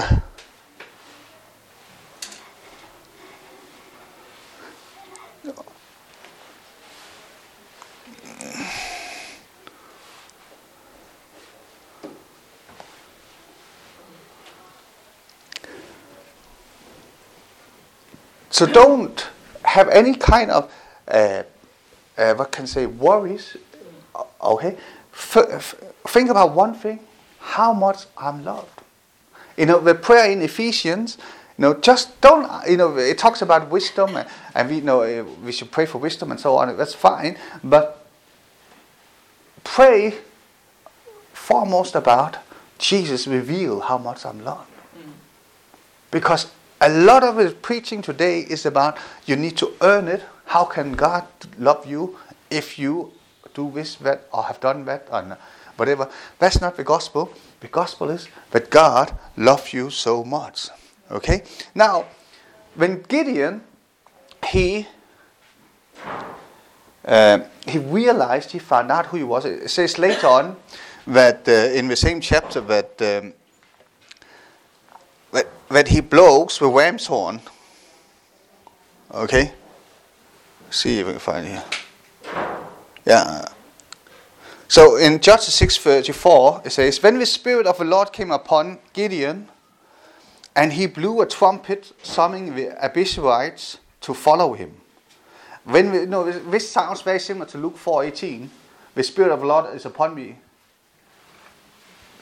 [18.51, 19.27] So don't
[19.73, 20.73] have any kind of
[21.09, 21.43] uh,
[22.19, 23.57] uh, what can I say worries.
[24.43, 24.77] Okay,
[25.13, 25.75] f- f-
[26.09, 27.01] think about one thing:
[27.41, 28.83] how much I'm loved.
[29.57, 31.19] You know the prayer in Ephesians.
[31.59, 32.47] You know, just don't.
[32.69, 35.87] You know, it talks about wisdom, and, and we you know uh, we should pray
[35.87, 36.77] for wisdom and so on.
[36.77, 38.05] That's fine, but
[39.65, 40.15] pray
[41.33, 42.37] foremost about
[42.79, 44.69] Jesus Reveal how much I'm loved.
[46.11, 46.51] Because
[46.83, 50.23] a lot of his preaching today is about you need to earn it.
[50.47, 51.25] How can God
[51.59, 52.19] love you
[52.51, 53.13] if you
[53.55, 55.39] do this, that, or have done that, or
[55.77, 56.11] whatever?
[56.41, 57.33] That's not the gospel.
[57.61, 60.69] The gospel is that God loves you so much.
[61.11, 61.45] Okay?
[61.73, 62.07] Now,
[62.75, 63.63] when Gideon,
[64.45, 64.89] he
[67.05, 69.45] uh, he realized, he found out who he was.
[69.45, 70.57] It says later on
[71.07, 73.35] that uh, in the same chapter that, um,
[75.73, 77.41] that he blows the ram's horn.
[79.11, 79.53] Okay,
[80.71, 81.65] see if we can find here.
[83.05, 83.45] Yeah.
[84.69, 88.31] So in Judges six thirty four, it says, "When the spirit of the Lord came
[88.31, 89.49] upon Gideon,
[90.55, 94.81] and he blew a trumpet, summoning the Abiezrites to follow him."
[95.65, 98.51] When we, know, this, sounds very similar to Luke four eighteen.
[98.95, 100.37] The spirit of the Lord is upon me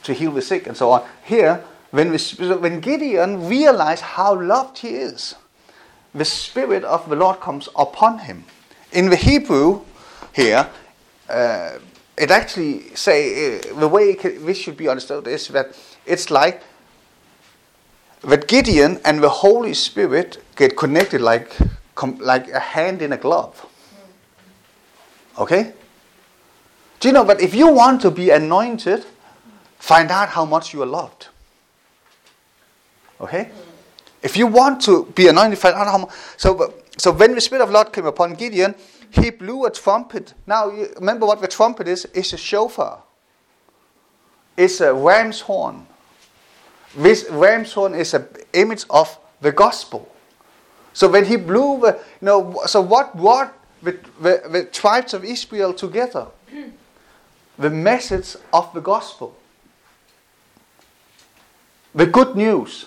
[0.02, 1.09] to heal the sick and so on.
[1.24, 2.17] Here, when,
[2.61, 5.35] when Gideon realized how loved he is,
[6.15, 8.45] the Spirit of the Lord comes upon him.
[8.93, 9.83] In the Hebrew
[10.33, 10.69] here,
[11.29, 11.79] uh,
[12.17, 16.62] it actually say uh, the way it, this should be understood is that it's like
[18.23, 21.57] that Gideon and the Holy Spirit get connected like
[21.95, 23.67] com, like a hand in a glove.
[25.39, 25.73] Okay.
[26.99, 27.25] Do you know?
[27.25, 29.07] But if you want to be anointed,
[29.79, 31.29] find out how much you are loved.
[33.20, 33.51] Okay?
[34.22, 35.59] If you want to be anointed.
[36.36, 38.74] So, so when the Spirit of Lord came upon Gideon,
[39.10, 40.34] he blew a trumpet.
[40.47, 42.06] Now, remember what the trumpet is?
[42.14, 43.02] It's a shofar.
[44.56, 45.86] It's a ram's horn.
[46.97, 50.12] This ram's horn is an image of the gospel.
[50.92, 55.24] So when he blew the, you know, so what brought the, the, the tribes of
[55.24, 56.26] Israel together?
[57.59, 59.36] The message of the gospel.
[61.94, 62.86] The good news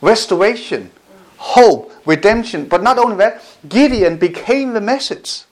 [0.00, 0.90] restoration,
[1.36, 2.66] hope, redemption.
[2.66, 5.42] But not only that, Gideon became the message.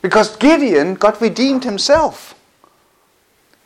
[0.00, 2.34] Because Gideon got redeemed himself.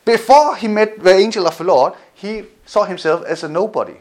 [0.04, 3.96] Before he met the angel of the Lord, he saw himself as a nobody.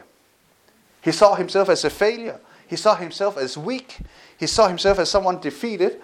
[1.02, 2.40] He saw himself as a failure.
[2.66, 3.98] He saw himself as weak.
[4.38, 6.00] He saw himself as someone defeated.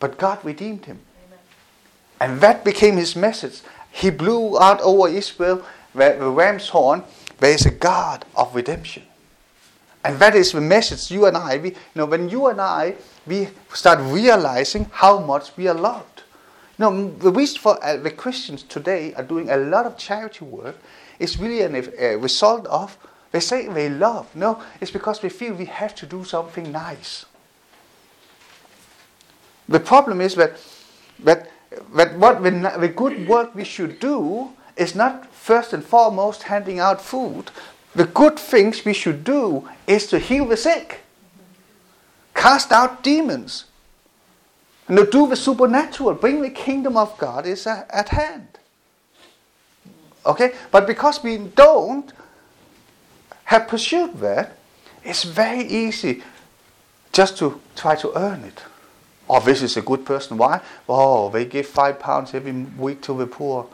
[0.00, 1.00] But God redeemed him.
[1.26, 1.38] Amen.
[2.20, 3.60] And that became his message.
[3.90, 5.64] He blew out over Israel
[5.94, 7.02] the ram's horn
[7.38, 9.02] there is a God of redemption.
[10.04, 12.94] And that is the message you and I, we, you know, when you and I,
[13.26, 16.22] we start realizing how much we are loved.
[16.78, 20.44] You know, the reason for uh, the Christians today are doing a lot of charity
[20.44, 20.76] work
[21.18, 21.68] is really a
[22.14, 22.96] uh, result of,
[23.32, 24.34] they say they love.
[24.36, 27.24] No, it's because they feel we have to do something nice.
[29.68, 30.52] The problem is that,
[31.20, 31.50] that,
[31.94, 36.78] that what the, the good work we should do is not first and foremost handing
[36.78, 37.50] out food.
[37.94, 41.00] The good things we should do is to heal the sick,
[42.34, 43.64] cast out demons,
[44.88, 46.14] and to do the supernatural.
[46.14, 48.58] Bring the kingdom of God is at hand.
[50.24, 50.52] Okay?
[50.70, 52.12] But because we don't
[53.44, 54.56] have pursued that,
[55.02, 56.22] it's very easy
[57.12, 58.62] just to try to earn it.
[59.28, 60.36] Oh, this is a good person.
[60.36, 60.60] Why?
[60.88, 63.68] Oh, they give five pounds every week to the poor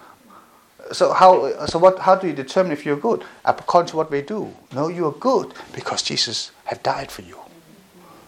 [0.91, 3.25] so how so what how do you determine if you're good?
[3.45, 4.53] According to what they do.
[4.73, 7.39] No you are good because jesus had died for you.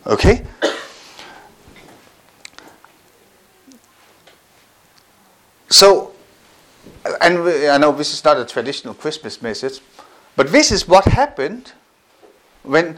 [0.06, 0.46] Okay?
[5.68, 6.12] So
[7.20, 9.80] and i know this is not a traditional christmas message
[10.36, 11.72] but this is what happened
[12.62, 12.96] when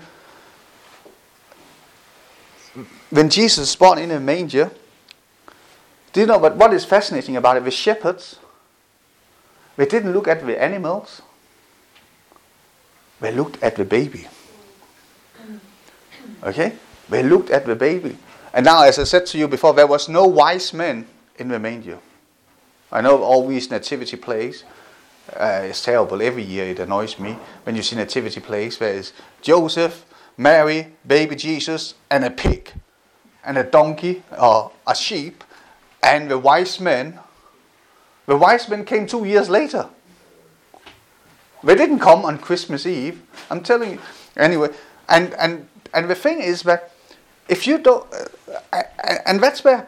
[3.11, 4.71] when jesus was born in a manger.
[6.13, 7.65] Do you know but what is fascinating about it?
[7.65, 8.39] The shepherds
[9.77, 11.23] they didn't look at the animals,
[13.21, 14.27] they looked at the baby.
[16.43, 16.73] Okay?
[17.09, 18.17] They looked at the baby.
[18.53, 21.07] And now, as I said to you before, there was no wise men
[21.39, 21.99] in the manger.
[22.91, 24.65] I know all these nativity plays.
[25.35, 26.23] Uh, it's terrible.
[26.23, 28.79] Every year it annoys me when you see nativity plays.
[28.79, 29.13] There is
[29.43, 30.05] Joseph,
[30.37, 32.73] Mary, baby Jesus, and a pig,
[33.45, 35.43] and a donkey or a sheep,
[36.03, 37.19] and the wise men
[38.27, 39.89] the wise men came two years later.
[41.65, 43.23] They didn't come on Christmas Eve.
[43.51, 43.99] I'm telling you.
[44.37, 44.69] Anyway,
[45.09, 46.93] and and and the thing is that
[47.49, 48.07] if you don't,
[48.73, 48.83] uh,
[49.27, 49.87] and that's where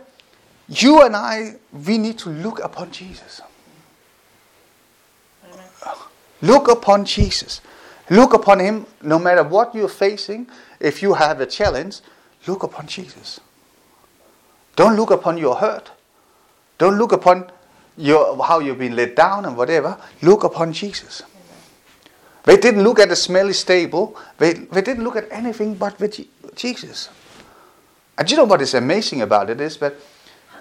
[0.68, 1.56] you and I
[1.86, 3.40] we need to look upon Jesus.
[6.40, 7.60] Look upon Jesus.
[8.10, 10.46] Look upon Him no matter what you're facing.
[10.80, 12.00] If you have a challenge,
[12.46, 13.40] look upon Jesus.
[14.76, 15.90] Don't look upon your hurt.
[16.78, 17.50] Don't look upon
[17.98, 21.22] your, how you've been let down and whatever, look upon Jesus.
[22.44, 24.16] They didn't look at the smelly stable.
[24.38, 26.18] They, they didn't look at anything but with
[26.54, 27.10] Jesus.
[28.16, 29.94] And you know what is amazing about it is that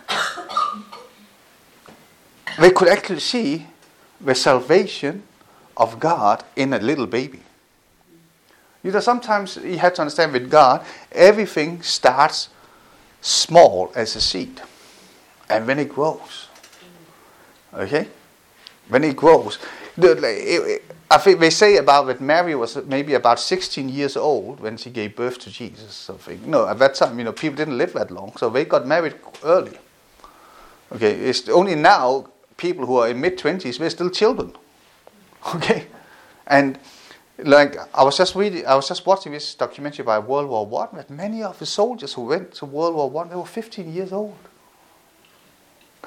[2.59, 3.67] they could actually see
[4.19, 5.23] the salvation
[5.77, 7.41] of God in a little baby.
[8.83, 12.49] You know, sometimes you have to understand with God, everything starts
[13.21, 14.61] small as a seed.
[15.49, 16.46] And when it grows,
[17.77, 18.07] okay?
[18.89, 19.59] When it grows,
[21.09, 24.89] I think they say about that Mary was maybe about 16 years old when she
[24.89, 25.93] gave birth to Jesus.
[25.93, 26.41] Something.
[26.45, 29.15] No, at that time, you know, people didn't live that long, so they got married
[29.43, 29.77] early.
[30.91, 34.53] Okay, it's only now people who are in mid 20s, they're still children.
[35.55, 35.85] Okay,
[36.47, 36.77] and
[37.37, 40.89] like I was just reading, I was just watching this documentary by World War One.
[40.93, 44.11] That many of the soldiers who went to World War One, they were 15 years
[44.11, 44.37] old.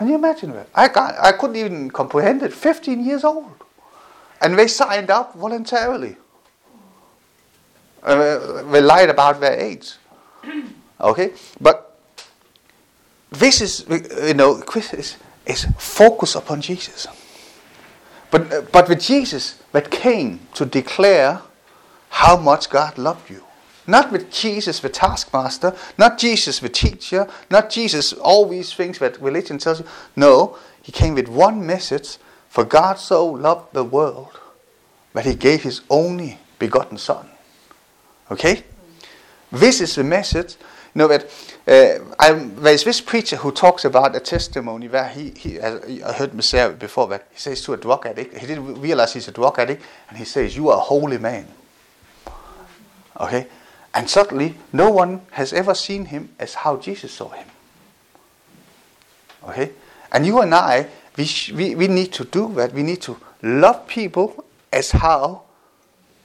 [0.00, 0.66] Can you imagine that?
[0.74, 2.54] I can't, I couldn't even comprehend it.
[2.54, 3.52] 15 years old,
[4.40, 6.16] and they signed up voluntarily.
[8.02, 9.92] Uh, they lied about their age.
[11.02, 11.98] Okay, but
[13.30, 15.16] this is you know is,
[15.46, 17.06] is focus upon Jesus.
[18.30, 21.40] But uh, but with Jesus that came to declare
[22.10, 23.42] how much God loved you.
[23.90, 29.20] Not with Jesus the taskmaster, not Jesus the teacher, not Jesus all these things that
[29.20, 29.86] religion tells you.
[30.14, 32.18] No, he came with one message,
[32.48, 34.38] for God so loved the world
[35.12, 37.28] that he gave his only begotten son.
[38.30, 38.62] Okay?
[39.50, 40.56] This is the message.
[40.94, 41.24] You know that
[41.66, 46.42] uh, there's this preacher who talks about a testimony where he, he I heard me
[46.42, 49.58] say before that he says to a drug addict, he didn't realize he's a drug
[49.58, 51.46] addict, and he says, "You are a holy man."
[53.20, 53.46] Okay,
[53.94, 57.46] and suddenly no one has ever seen him as how Jesus saw him.
[59.48, 59.70] Okay,
[60.12, 60.86] and you and I,
[61.16, 62.72] we sh- we, we need to do that.
[62.72, 65.42] We need to love people as how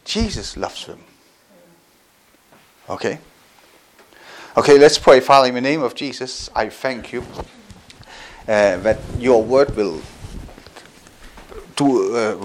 [0.03, 0.99] Jesus loves them.
[2.89, 3.19] Okay.
[4.57, 5.19] Okay, let's pray.
[5.19, 7.21] Father, in the name of Jesus, I thank you
[8.47, 10.01] uh, that your word will
[11.75, 12.15] do.
[12.15, 12.35] Uh,